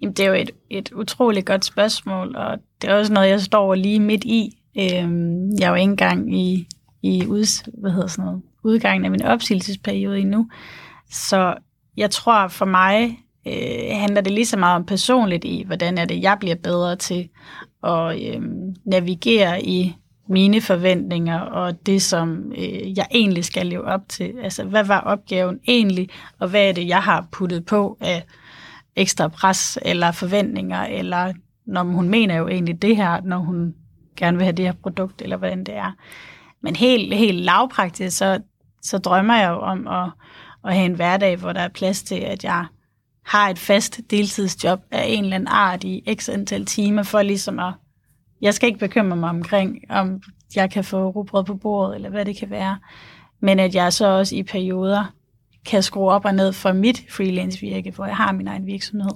Jamen, 0.00 0.14
det 0.14 0.24
er 0.24 0.28
jo 0.28 0.34
et, 0.34 0.50
et 0.70 0.92
utroligt 0.92 1.46
godt 1.46 1.64
spørgsmål, 1.64 2.36
og 2.36 2.58
det 2.82 2.90
er 2.90 2.94
også 2.94 3.12
noget, 3.12 3.28
jeg 3.28 3.40
står 3.40 3.74
lige 3.74 4.00
midt 4.00 4.24
i. 4.24 4.62
Øhm, 4.78 5.50
jeg 5.58 5.66
er 5.66 5.68
jo 5.68 5.74
ikke 5.74 5.90
engang 5.90 6.36
i, 6.36 6.68
i 7.02 7.26
uds, 7.26 7.64
hvad 7.80 7.90
hedder 7.90 8.06
sådan 8.06 8.24
noget, 8.24 8.42
udgangen 8.64 9.04
af 9.04 9.10
min 9.10 9.22
opsigelsesperiode 9.22 10.18
endnu. 10.18 10.50
Så 11.10 11.54
jeg 11.98 12.10
tror 12.10 12.48
for 12.48 12.64
mig 12.64 13.18
øh, 13.46 13.96
handler 13.98 14.20
det 14.20 14.32
lige 14.32 14.46
så 14.46 14.56
meget 14.56 14.76
om 14.76 14.86
personligt 14.86 15.44
i, 15.44 15.64
hvordan 15.66 15.98
er 15.98 16.04
det, 16.04 16.22
jeg 16.22 16.36
bliver 16.40 16.56
bedre 16.56 16.96
til 16.96 17.28
at 17.84 18.34
øh, 18.34 18.42
navigere 18.84 19.62
i 19.62 19.96
mine 20.28 20.60
forventninger 20.60 21.40
og 21.40 21.86
det, 21.86 22.02
som 22.02 22.52
øh, 22.58 22.98
jeg 22.98 23.06
egentlig 23.10 23.44
skal 23.44 23.66
leve 23.66 23.84
op 23.84 24.00
til. 24.08 24.34
Altså, 24.42 24.64
hvad 24.64 24.84
var 24.84 25.00
opgaven 25.00 25.60
egentlig, 25.68 26.08
og 26.38 26.48
hvad 26.48 26.68
er 26.68 26.72
det, 26.72 26.88
jeg 26.88 27.02
har 27.02 27.26
puttet 27.32 27.66
på 27.66 27.96
af 28.00 28.24
ekstra 28.96 29.28
pres 29.28 29.78
eller 29.82 30.12
forventninger, 30.12 30.84
eller 30.84 31.32
når 31.66 31.82
hun 31.82 32.08
mener 32.08 32.36
jo 32.36 32.48
egentlig 32.48 32.82
det 32.82 32.96
her, 32.96 33.20
når 33.24 33.38
hun 33.38 33.74
gerne 34.16 34.36
vil 34.36 34.44
have 34.44 34.56
det 34.56 34.64
her 34.64 34.72
produkt, 34.82 35.22
eller 35.22 35.36
hvordan 35.36 35.64
det 35.64 35.76
er. 35.76 35.92
Men 36.62 36.76
helt, 36.76 37.14
helt 37.14 37.40
lavpraktisk, 37.40 38.16
så, 38.16 38.38
så 38.82 38.98
drømmer 38.98 39.36
jeg 39.36 39.48
jo 39.48 39.58
om 39.58 39.88
at, 39.88 40.10
at 40.68 40.74
have 40.74 40.86
en 40.86 40.94
hverdag, 40.94 41.36
hvor 41.36 41.52
der 41.52 41.60
er 41.60 41.68
plads 41.68 42.02
til, 42.02 42.14
at 42.14 42.44
jeg 42.44 42.64
har 43.24 43.48
et 43.48 43.58
fast 43.58 44.00
deltidsjob 44.10 44.80
af 44.90 45.04
en 45.06 45.24
eller 45.24 45.36
anden 45.36 45.48
art 45.48 45.84
i 45.84 46.14
x 46.14 46.28
antal 46.28 46.64
timer, 46.64 47.02
for 47.02 47.22
ligesom 47.22 47.58
at, 47.58 47.72
jeg 48.40 48.54
skal 48.54 48.66
ikke 48.66 48.78
bekymre 48.78 49.16
mig 49.16 49.30
omkring, 49.30 49.78
om 49.88 50.22
jeg 50.56 50.70
kan 50.70 50.84
få 50.84 51.10
rugbrød 51.10 51.44
på 51.44 51.54
bordet, 51.54 51.94
eller 51.94 52.10
hvad 52.10 52.24
det 52.24 52.36
kan 52.36 52.50
være, 52.50 52.78
men 53.40 53.58
at 53.58 53.74
jeg 53.74 53.92
så 53.92 54.06
også 54.06 54.36
i 54.36 54.42
perioder 54.42 55.04
kan 55.66 55.82
skrue 55.82 56.10
op 56.10 56.24
og 56.24 56.34
ned 56.34 56.52
for 56.52 56.72
mit 56.72 57.04
freelance-virke, 57.10 57.90
hvor 57.90 58.06
jeg 58.06 58.16
har 58.16 58.32
min 58.32 58.48
egen 58.48 58.66
virksomhed. 58.66 59.12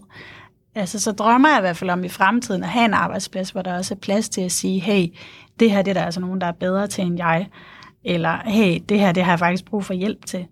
Altså, 0.75 1.01
så 1.01 1.13
drømmer 1.13 1.49
jeg 1.49 1.59
i 1.59 1.61
hvert 1.61 1.77
fald 1.77 1.91
om 1.91 2.05
i 2.05 2.09
fremtiden 2.09 2.63
at 2.63 2.69
have 2.69 2.85
en 2.85 2.95
arbejdsplads, 2.95 3.51
hvor 3.51 3.63
der 3.63 3.77
også 3.77 3.95
er 3.95 3.99
plads 3.99 4.29
til 4.29 4.41
at 4.41 4.53
sige, 4.53 4.81
hey, 4.81 5.07
det 5.61 5.71
her 5.71 5.83
det 5.83 5.91
er 5.91 5.95
der 5.95 6.05
altså 6.05 6.21
nogen, 6.21 6.41
der 6.41 6.47
er 6.47 6.53
bedre 6.53 6.87
til 6.87 7.05
end 7.05 7.17
jeg, 7.17 7.49
eller 8.05 8.39
hey, 8.45 8.81
det 8.89 9.01
her 9.01 9.13
det 9.13 9.25
har 9.25 9.33
jeg 9.33 9.39
faktisk 9.39 9.65
brug 9.65 9.85
for 9.85 9.95
hjælp 9.95 10.27
til. 10.27 10.47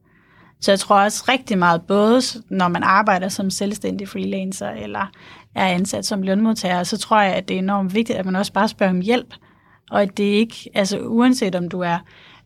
Så 0.60 0.70
jeg 0.70 0.78
tror 0.78 1.00
også 1.00 1.24
rigtig 1.28 1.58
meget, 1.58 1.82
både 1.82 2.20
når 2.50 2.68
man 2.68 2.82
arbejder 2.82 3.28
som 3.28 3.50
selvstændig 3.50 4.08
freelancer, 4.08 4.70
eller 4.70 5.10
er 5.54 5.66
ansat 5.66 6.06
som 6.06 6.22
lønmodtager, 6.22 6.82
så 6.82 6.98
tror 6.98 7.20
jeg, 7.20 7.34
at 7.34 7.48
det 7.48 7.54
er 7.54 7.58
enormt 7.58 7.94
vigtigt, 7.94 8.18
at 8.18 8.24
man 8.24 8.36
også 8.36 8.52
bare 8.52 8.68
spørger 8.68 8.92
om 8.92 9.00
hjælp, 9.00 9.34
og 9.90 10.02
at 10.02 10.16
det 10.16 10.24
ikke, 10.24 10.70
altså 10.74 10.98
uanset 10.98 11.54
om 11.54 11.68
du 11.68 11.80
er 11.80 11.98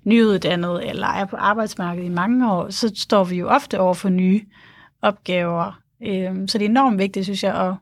nyuddannet 0.04 0.88
eller 0.88 1.06
er 1.06 1.24
på 1.24 1.36
arbejdsmarkedet 1.36 2.06
i 2.06 2.12
mange 2.12 2.52
år, 2.52 2.70
så 2.70 2.92
står 2.96 3.24
vi 3.24 3.36
jo 3.36 3.48
ofte 3.48 3.80
over 3.80 3.94
for 3.94 4.08
nye 4.08 4.40
opgaver. 5.02 5.80
Øhm, 6.06 6.48
så 6.48 6.58
det 6.58 6.64
er 6.64 6.68
enormt 6.68 6.98
vigtigt, 6.98 7.26
synes 7.26 7.42
jeg, 7.42 7.54
at 7.54 7.74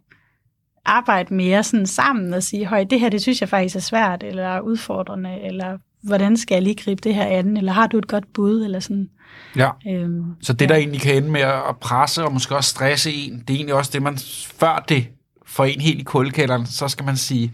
arbejde 0.84 1.34
mere 1.34 1.62
sådan 1.62 1.86
sammen 1.86 2.34
og 2.34 2.42
sige, 2.42 2.66
høj, 2.66 2.84
det 2.84 3.00
her, 3.00 3.08
det 3.08 3.22
synes 3.22 3.40
jeg 3.40 3.48
faktisk 3.48 3.76
er 3.76 3.80
svært, 3.80 4.22
eller 4.22 4.60
udfordrende, 4.60 5.40
eller 5.40 5.78
hvordan 6.02 6.36
skal 6.36 6.54
jeg 6.54 6.62
lige 6.62 6.74
gribe 6.74 7.00
det 7.04 7.14
her 7.14 7.26
an, 7.26 7.56
eller 7.56 7.72
har 7.72 7.86
du 7.86 7.98
et 7.98 8.08
godt 8.08 8.32
bud, 8.34 8.64
eller 8.64 8.80
sådan. 8.80 9.08
Ja. 9.56 9.70
Øhm, 9.88 10.24
Så 10.40 10.52
det, 10.52 10.68
der 10.68 10.74
egentlig 10.74 11.00
kan 11.00 11.16
ende 11.16 11.30
med 11.30 11.40
at 11.40 11.76
presse 11.80 12.24
og 12.24 12.32
måske 12.32 12.56
også 12.56 12.70
stresse 12.70 13.12
en, 13.12 13.32
det 13.32 13.50
er 13.50 13.54
egentlig 13.54 13.74
også 13.74 13.90
det, 13.94 14.02
man 14.02 14.18
før 14.46 14.84
det 14.88 15.06
får 15.46 15.64
en 15.64 15.80
helt 15.80 16.00
i 16.00 16.04
kuldekælderen, 16.04 16.66
så 16.66 16.88
skal 16.88 17.04
man 17.04 17.16
sige, 17.16 17.52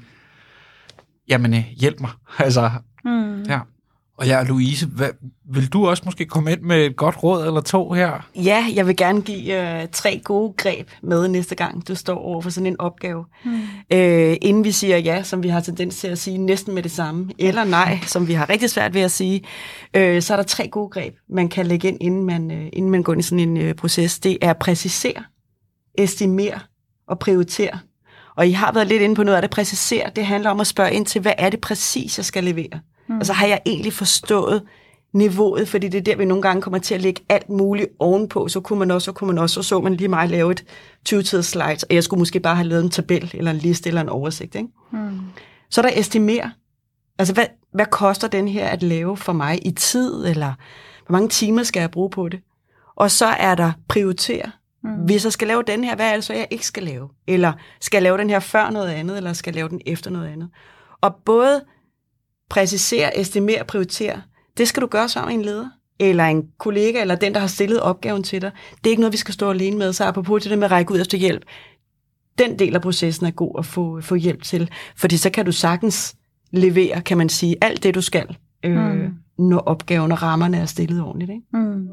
jamen 1.28 1.54
øh, 1.54 1.64
hjælp 1.76 2.00
mig. 2.00 2.10
Altså, 2.38 2.70
mm. 3.04 3.42
ja. 3.42 3.60
Og 4.18 4.26
ja, 4.26 4.42
Louise, 4.42 4.86
hvad, 4.86 5.08
vil 5.52 5.72
du 5.72 5.88
også 5.88 6.02
måske 6.06 6.24
komme 6.24 6.52
ind 6.52 6.60
med 6.60 6.86
et 6.86 6.96
godt 6.96 7.22
råd 7.22 7.46
eller 7.46 7.60
to 7.60 7.92
her? 7.92 8.28
Ja, 8.36 8.66
jeg 8.74 8.86
vil 8.86 8.96
gerne 8.96 9.22
give 9.22 9.80
øh, 9.82 9.88
tre 9.92 10.20
gode 10.24 10.52
greb 10.56 10.88
med 11.02 11.28
næste 11.28 11.54
gang, 11.54 11.88
du 11.88 11.94
står 11.94 12.18
over 12.18 12.40
for 12.40 12.50
sådan 12.50 12.66
en 12.66 12.80
opgave. 12.80 13.24
Mm. 13.44 13.60
Øh, 13.92 14.36
inden 14.42 14.64
vi 14.64 14.72
siger 14.72 14.98
ja, 14.98 15.22
som 15.22 15.42
vi 15.42 15.48
har 15.48 15.60
tendens 15.60 15.96
til 15.96 16.08
at 16.08 16.18
sige 16.18 16.38
næsten 16.38 16.74
med 16.74 16.82
det 16.82 16.90
samme, 16.90 17.30
eller 17.38 17.64
nej, 17.64 17.98
som 18.06 18.28
vi 18.28 18.32
har 18.32 18.50
rigtig 18.50 18.70
svært 18.70 18.94
ved 18.94 19.00
at 19.00 19.10
sige, 19.10 19.42
øh, 19.94 20.22
så 20.22 20.32
er 20.32 20.36
der 20.36 20.44
tre 20.44 20.68
gode 20.68 20.88
greb, 20.88 21.14
man 21.28 21.48
kan 21.48 21.66
lægge 21.66 21.88
ind, 21.88 21.98
inden 22.00 22.24
man, 22.24 22.50
øh, 22.50 22.68
inden 22.72 22.90
man 22.90 23.02
går 23.02 23.12
ind 23.12 23.20
i 23.20 23.24
sådan 23.24 23.48
en 23.48 23.56
øh, 23.56 23.74
proces. 23.74 24.18
Det 24.18 24.38
er 24.42 24.52
præcisere, 24.52 25.24
estimere 25.98 26.60
og 27.08 27.18
prioritere. 27.18 27.78
Og 28.36 28.48
I 28.48 28.52
har 28.52 28.72
været 28.72 28.86
lidt 28.86 29.02
inde 29.02 29.14
på 29.14 29.22
noget 29.22 29.36
af 29.36 29.42
det 29.42 29.50
præcisere. 29.50 30.10
Det 30.16 30.26
handler 30.26 30.50
om 30.50 30.60
at 30.60 30.66
spørge 30.66 30.92
ind 30.92 31.06
til, 31.06 31.20
hvad 31.20 31.32
er 31.38 31.50
det 31.50 31.60
præcis, 31.60 32.18
jeg 32.18 32.24
skal 32.24 32.44
levere? 32.44 32.80
Mm. 33.08 33.16
Altså 33.16 33.32
har 33.32 33.46
jeg 33.46 33.60
egentlig 33.66 33.92
forstået 33.92 34.62
niveauet, 35.12 35.68
fordi 35.68 35.88
det 35.88 35.98
er 35.98 36.02
der, 36.02 36.16
vi 36.16 36.24
nogle 36.24 36.42
gange 36.42 36.62
kommer 36.62 36.78
til 36.78 36.94
at 36.94 37.00
lægge 37.00 37.22
alt 37.28 37.48
muligt 37.48 37.88
ovenpå, 37.98 38.48
så 38.48 38.60
kunne 38.60 38.78
man 38.78 38.90
også, 38.90 39.04
så 39.04 39.12
kunne 39.12 39.28
man 39.28 39.38
også, 39.38 39.54
så 39.54 39.62
så 39.62 39.80
man 39.80 39.94
lige 39.94 40.08
mig 40.08 40.28
lave 40.28 40.52
et 40.52 40.64
20 41.04 41.22
slides, 41.22 41.82
og 41.82 41.94
jeg 41.94 42.04
skulle 42.04 42.18
måske 42.18 42.40
bare 42.40 42.56
have 42.56 42.68
lavet 42.68 42.84
en 42.84 42.90
tabel, 42.90 43.30
eller 43.34 43.50
en 43.50 43.56
liste, 43.56 43.88
eller 43.88 44.00
en 44.00 44.08
oversigt. 44.08 44.54
Ikke? 44.54 44.68
Mm. 44.90 45.20
Så 45.70 45.80
er 45.80 45.82
der 45.82 46.00
estimere. 46.00 46.52
Altså, 47.18 47.34
hvad, 47.34 47.46
hvad 47.74 47.86
koster 47.86 48.28
den 48.28 48.48
her 48.48 48.66
at 48.66 48.82
lave 48.82 49.16
for 49.16 49.32
mig 49.32 49.66
i 49.66 49.70
tid, 49.70 50.26
eller 50.26 50.52
hvor 51.06 51.12
mange 51.12 51.28
timer 51.28 51.62
skal 51.62 51.80
jeg 51.80 51.90
bruge 51.90 52.10
på 52.10 52.28
det? 52.28 52.40
Og 52.96 53.10
så 53.10 53.26
er 53.26 53.54
der 53.54 53.72
prioritere. 53.88 54.50
Mm. 54.84 54.90
Hvis 54.90 55.24
jeg 55.24 55.32
skal 55.32 55.48
lave 55.48 55.62
den 55.62 55.84
her, 55.84 55.96
hvad 55.96 56.10
er 56.10 56.14
det 56.14 56.24
så, 56.24 56.34
jeg 56.34 56.46
ikke 56.50 56.66
skal 56.66 56.82
lave? 56.82 57.08
Eller 57.26 57.52
skal 57.80 57.96
jeg 57.96 58.02
lave 58.02 58.18
den 58.18 58.30
her 58.30 58.40
før 58.40 58.70
noget 58.70 58.88
andet, 58.88 59.16
eller 59.16 59.32
skal 59.32 59.50
jeg 59.50 59.54
lave 59.54 59.68
den 59.68 59.80
efter 59.86 60.10
noget 60.10 60.28
andet? 60.28 60.48
Og 61.00 61.14
både 61.24 61.62
præcisere, 62.48 63.18
estimere, 63.18 63.64
prioritere, 63.64 64.22
det 64.58 64.68
skal 64.68 64.82
du 64.82 64.86
gøre 64.86 65.08
sammen 65.08 65.36
med 65.36 65.38
en 65.38 65.44
leder, 65.44 65.68
eller 65.98 66.24
en 66.24 66.48
kollega, 66.58 67.00
eller 67.00 67.14
den, 67.14 67.34
der 67.34 67.40
har 67.40 67.46
stillet 67.46 67.80
opgaven 67.80 68.22
til 68.22 68.42
dig. 68.42 68.50
Det 68.76 68.86
er 68.86 68.90
ikke 68.90 69.00
noget, 69.00 69.12
vi 69.12 69.18
skal 69.18 69.34
stå 69.34 69.50
alene 69.50 69.78
med, 69.78 69.92
så 69.92 70.04
apropos 70.04 70.42
til 70.42 70.50
det 70.50 70.58
med 70.58 70.64
at 70.64 70.70
række 70.70 70.92
ud 70.92 71.00
efter 71.00 71.18
hjælp. 71.18 71.42
Den 72.38 72.58
del 72.58 72.74
af 72.74 72.82
processen 72.82 73.26
er 73.26 73.30
god 73.30 73.54
at 73.58 73.66
få, 73.66 74.00
få 74.00 74.14
hjælp 74.14 74.42
til, 74.42 74.70
fordi 74.96 75.16
så 75.16 75.30
kan 75.30 75.44
du 75.44 75.52
sagtens 75.52 76.16
levere, 76.50 77.00
kan 77.00 77.18
man 77.18 77.28
sige, 77.28 77.56
alt 77.60 77.82
det, 77.82 77.94
du 77.94 78.00
skal, 78.00 78.36
øh, 78.64 78.94
mm. 78.94 79.14
når 79.38 79.58
opgaven 79.58 80.12
og 80.12 80.22
rammerne 80.22 80.58
er 80.58 80.66
stillet 80.66 81.02
ordentligt. 81.02 81.30
Ikke? 81.30 81.42
Mm. 81.52 81.88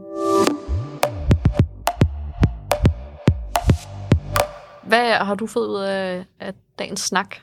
Hvad 4.83 5.11
har 5.11 5.35
du 5.35 5.47
fået 5.47 5.67
ud 5.67 5.81
af, 5.81 6.25
af 6.39 6.53
dagens 6.79 6.99
snak? 6.99 7.35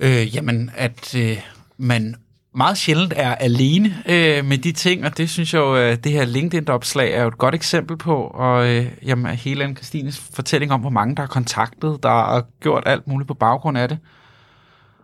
Øh, 0.00 0.36
jamen, 0.36 0.70
at 0.76 1.14
øh, 1.14 1.55
man 1.78 2.14
meget 2.56 2.78
sjældent 2.78 3.12
er 3.16 3.34
alene 3.34 4.02
øh, 4.08 4.44
med 4.44 4.58
de 4.58 4.72
ting, 4.72 5.04
og 5.04 5.16
det 5.18 5.30
synes 5.30 5.54
jeg 5.54 5.60
jo, 5.60 5.76
øh, 5.76 5.96
det 6.04 6.12
her 6.12 6.24
LinkedIn-opslag 6.24 7.12
er 7.12 7.22
jo 7.22 7.28
et 7.28 7.38
godt 7.38 7.54
eksempel 7.54 7.96
på, 7.96 8.16
og 8.16 8.68
øh, 8.68 8.86
jamen, 9.02 9.36
hele 9.36 9.64
anne 9.64 9.76
Christines 9.76 10.18
fortælling 10.18 10.72
om, 10.72 10.80
hvor 10.80 10.90
mange 10.90 11.16
der 11.16 11.22
har 11.22 11.28
kontaktet, 11.28 12.02
der 12.02 12.08
har 12.08 12.46
gjort 12.60 12.82
alt 12.86 13.06
muligt 13.06 13.28
på 13.28 13.34
baggrund 13.34 13.78
af 13.78 13.88
det. 13.88 13.98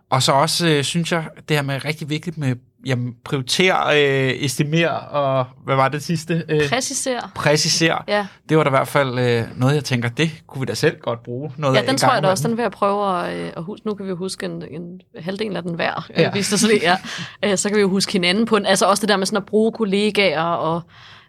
Og 0.09 0.23
så 0.23 0.31
også, 0.31 0.67
øh, 0.67 0.83
synes 0.83 1.11
jeg, 1.11 1.27
det 1.49 1.57
her 1.57 1.63
med 1.63 1.85
rigtig 1.85 2.09
vigtigt 2.09 2.37
med 2.37 2.55
jamen, 2.85 3.13
prioritere, 3.25 4.03
øh, 4.03 4.29
estimere 4.43 4.99
og 4.99 5.45
hvad 5.65 5.75
var 5.75 5.89
det 5.89 6.03
sidste? 6.03 6.43
Øh, 6.49 6.69
Præciser. 6.69 7.31
præcisere. 7.35 8.01
Ja. 8.07 8.27
Det 8.49 8.57
var 8.57 8.63
da 8.63 8.69
i 8.69 8.71
hvert 8.71 8.87
fald 8.87 9.19
øh, 9.19 9.59
noget, 9.59 9.75
jeg 9.75 9.83
tænker, 9.83 10.09
det 10.09 10.31
kunne 10.47 10.59
vi 10.59 10.65
da 10.65 10.73
selv 10.73 10.99
godt 10.99 11.23
bruge. 11.23 11.51
Noget 11.57 11.75
Ja, 11.75 11.81
den 11.81 11.89
en 11.89 11.97
tror 11.97 12.13
jeg 12.13 12.23
da 12.23 12.27
også, 12.27 12.47
den 12.47 12.57
vil 12.57 12.63
jeg 12.63 12.71
prøve 12.71 13.19
at, 13.25 13.37
øh, 13.39 13.51
at 13.57 13.63
huske. 13.63 13.87
Nu 13.87 13.93
kan 13.93 14.05
vi 14.05 14.09
jo 14.09 14.15
huske 14.15 14.45
en, 14.45 14.63
en 14.71 15.01
halvdel 15.19 15.55
af 15.55 15.63
den 15.63 15.75
hver, 15.75 16.07
Ja. 16.17 16.21
ja. 16.21 16.31
hvis 16.31 16.49
det 16.49 16.59
så 16.59 16.79
er. 16.83 16.95
Øh, 17.51 17.57
Så 17.57 17.69
kan 17.69 17.75
vi 17.75 17.81
jo 17.81 17.89
huske 17.89 18.11
hinanden 18.11 18.45
på 18.45 18.57
en, 18.57 18.65
altså 18.65 18.85
også 18.85 19.01
det 19.01 19.09
der 19.09 19.17
med 19.17 19.25
sådan 19.25 19.37
at 19.37 19.45
bruge 19.45 19.71
kollegaer 19.71 20.41
og 20.41 20.81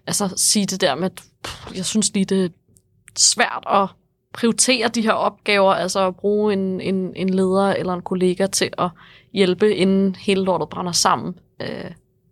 altså 0.07 0.33
sige 0.37 0.65
det 0.65 0.81
der 0.81 0.95
med, 0.95 1.09
pff, 1.43 1.75
jeg 1.75 1.85
synes 1.85 2.13
lige, 2.13 2.25
det 2.25 2.45
er 2.45 2.49
svært 3.17 3.63
at 3.71 3.87
prioritere 4.33 4.87
de 4.87 5.01
her 5.01 5.11
opgaver, 5.11 5.73
altså 5.73 6.07
at 6.07 6.15
bruge 6.15 6.53
en, 6.53 6.81
en, 6.81 7.13
en 7.15 7.29
leder 7.29 7.73
eller 7.73 7.93
en 7.93 8.01
kollega 8.01 8.47
til 8.47 8.69
at 8.77 8.89
hjælpe, 9.33 9.75
inden 9.75 10.15
hele 10.15 10.43
lortet 10.43 10.69
brænder 10.69 10.91
sammen. 10.91 11.33
Øh, 11.61 11.67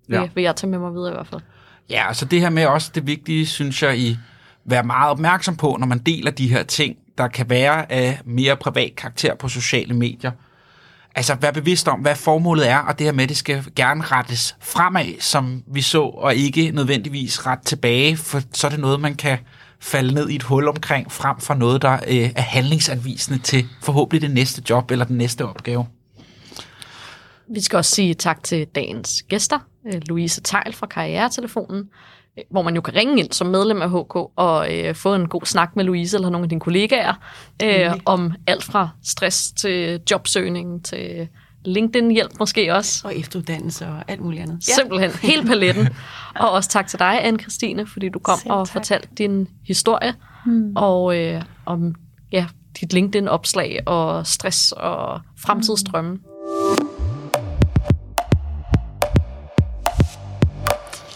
vil, 0.08 0.16
Ja. 0.16 0.28
vil 0.36 0.44
jeg 0.44 0.56
tage 0.56 0.70
med 0.70 0.80
mig 0.80 0.94
videre 0.94 1.10
i 1.12 1.14
hvert 1.14 1.28
fald. 1.28 1.42
Ja, 1.90 2.08
altså 2.08 2.26
det 2.26 2.42
her 2.42 2.50
med 2.50 2.66
også 2.66 2.92
det 2.96 3.08
vigtige, 3.08 3.46
synes 3.46 3.84
jeg, 3.84 4.00
i 4.00 4.18
være 4.66 4.84
meget 4.84 5.12
opmærksom 5.12 5.56
på, 5.56 5.78
når 5.80 5.88
man 5.88 6.00
deler 6.00 6.32
de 6.32 6.48
her 6.48 6.64
ting, 6.64 6.96
der 7.18 7.28
kan 7.28 7.50
være 7.50 7.92
af 7.92 8.20
mere 8.26 8.56
privat 8.58 8.94
karakter 8.98 9.36
på 9.36 9.48
sociale 9.48 9.94
medier. 9.94 10.32
Altså 11.16 11.36
være 11.36 11.54
bevidst 11.54 11.88
om, 11.88 12.00
hvad 12.00 12.16
formålet 12.16 12.70
er, 12.70 12.78
og 12.78 13.00
det 13.00 13.08
her 13.08 13.12
med, 13.12 13.28
det 13.28 13.38
skal 13.38 13.66
gerne 13.76 14.04
rettes 14.04 14.56
fremad, 14.60 15.20
som 15.20 15.64
vi 15.68 15.82
så, 15.82 16.02
og 16.02 16.36
ikke 16.36 16.72
nødvendigvis 16.72 17.46
ret 17.48 17.60
tilbage, 17.62 18.18
for 18.18 18.42
så 18.54 18.68
er 18.68 18.72
det 18.72 18.80
noget, 18.80 19.00
man 19.00 19.16
kan 19.16 19.38
falde 19.80 20.14
ned 20.14 20.30
i 20.30 20.36
et 20.36 20.44
hul 20.44 20.68
omkring, 20.68 21.12
frem 21.12 21.40
for 21.40 21.54
noget, 21.54 21.82
der 21.82 21.94
øh, 21.94 22.30
er 22.36 22.42
handlingsanvisende 22.42 23.40
til 23.40 23.68
forhåbentlig 23.82 24.22
det 24.22 24.32
næste 24.32 24.62
job 24.70 24.92
eller 24.92 25.06
den 25.06 25.18
næste 25.18 25.46
opgave. 25.46 25.86
Vi 27.54 27.62
skal 27.62 27.78
også 27.78 27.92
sige 27.96 28.14
tak 28.14 28.44
til 28.44 28.68
dagens 28.76 29.24
gæster, 29.30 29.60
øh, 29.94 30.02
Louise 30.08 30.42
Tejl 30.42 30.74
fra 30.74 30.88
Karrieretelefonen, 30.88 31.90
øh, 32.38 32.44
hvor 32.52 32.62
man 32.62 32.76
jo 32.76 32.82
kan 32.82 32.96
ringe 32.96 33.20
ind 33.20 33.32
som 33.32 33.48
medlem 33.48 33.82
af 33.82 33.90
HK 33.90 34.16
og 34.36 34.78
øh, 34.78 34.96
få 34.96 35.16
en 35.16 35.28
god 35.28 35.42
snak 35.46 35.76
med 35.76 35.84
Louise 35.84 36.18
eller 36.18 36.30
nogle 36.30 36.46
af 36.46 36.50
dine 36.50 36.62
kollegaer 36.62 37.14
øh, 37.64 37.94
om 38.06 38.34
alt 38.48 38.64
fra 38.64 38.90
stress 39.04 39.52
til 39.52 40.02
jobsøgning 40.12 40.86
til 40.86 41.28
LinkedIn-hjælp 41.66 42.32
måske 42.40 42.74
også. 42.76 43.02
Og 43.08 43.18
efteruddannelse 43.18 43.88
og 43.88 44.04
alt 44.08 44.22
muligt 44.22 44.44
andet. 44.44 44.68
Ja. 44.68 44.74
Simpelthen 44.74 45.12
hele 45.12 45.46
paletten. 45.46 45.88
og 46.40 46.52
også 46.52 46.70
tak 46.70 46.88
til 46.88 47.00
dig, 47.00 47.26
anne 47.26 47.40
Christine, 47.40 47.88
fordi 47.88 48.10
du 48.10 48.20
kom 48.20 48.40
Selv 48.40 48.52
og 48.52 48.68
tak. 48.68 48.74
fortalte 48.74 49.08
din 49.18 49.48
historie 49.68 50.14
Hmm. 50.46 50.74
og 50.76 51.18
øh, 51.20 51.42
om 51.66 51.96
ja, 52.32 52.46
dit 52.82 52.94
LinkedIn-opslag 52.94 53.80
og 53.86 54.28
stress 54.28 54.72
og 54.72 55.22
fremtidsdrømme. 55.38 56.20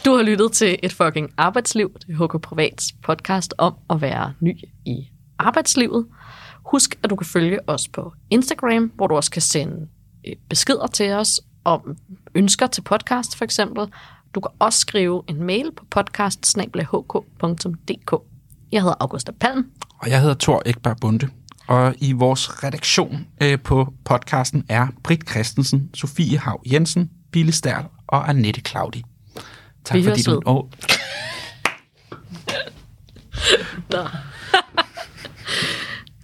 Du 0.08 0.15
har 0.15 0.24
lyttet 0.24 0.52
til 0.52 0.80
et 0.84 0.93
fucking 0.93 1.30
arbejdsliv. 1.38 1.91
Det 1.93 2.10
er 2.10 2.28
HK 2.28 2.41
Privats 2.41 2.93
podcast 3.04 3.54
om 3.58 3.76
at 3.89 4.02
være 4.02 4.34
ny 4.39 4.58
i 4.86 5.08
arbejdslivet. 5.39 6.06
Husk, 6.65 7.00
at 7.04 7.10
du 7.10 7.15
kan 7.15 7.26
følge 7.26 7.70
os 7.70 7.88
på 7.88 8.13
Instagram, 8.30 8.91
hvor 8.96 9.08
du 9.08 9.15
også 9.15 9.32
kan 9.32 9.41
sende 9.41 9.88
øh, 10.28 10.34
beskeder 10.50 10.88
til 10.88 11.12
os 11.12 11.41
om 11.63 11.98
ønsker 12.36 12.67
til 12.67 12.82
podcast 12.82 13.36
for 13.36 13.46
eksempel. 13.46 13.88
Du 14.36 14.39
kan 14.39 14.52
også 14.60 14.80
skrive 14.80 15.24
en 15.28 15.43
mail 15.43 15.72
på 15.78 15.86
podcast 15.89 16.58
Jeg 18.72 18.82
hedder 18.82 18.96
Augusta 19.00 19.32
Palm. 19.32 19.65
Og 20.00 20.10
jeg 20.10 20.22
hedder 20.22 20.36
Thor 20.39 20.62
Ekberg 20.65 20.98
Bunde. 21.02 21.30
Og 21.67 21.96
i 21.98 22.12
vores 22.12 22.63
redaktion 22.63 23.28
øh, 23.43 23.60
på 23.60 23.93
podcasten 24.06 24.65
er 24.70 24.88
Britt 25.04 25.30
Christensen, 25.30 25.89
Sofie 25.93 26.38
Hav 26.38 26.62
Jensen, 26.72 27.10
Bille 27.32 27.52
Stærl 27.52 27.86
og 28.08 28.30
Annette 28.30 28.62
Claudi. 28.62 29.04
Tak 29.88 29.97
Vi 29.97 30.04
fordi 30.04 30.21
du... 30.21 30.32
ved. 30.32 30.39
Oh, 30.45 30.63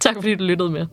Tak 0.00 0.14
fordi 0.14 0.34
du 0.34 0.44
lyttede 0.44 0.70
med. 0.70 0.86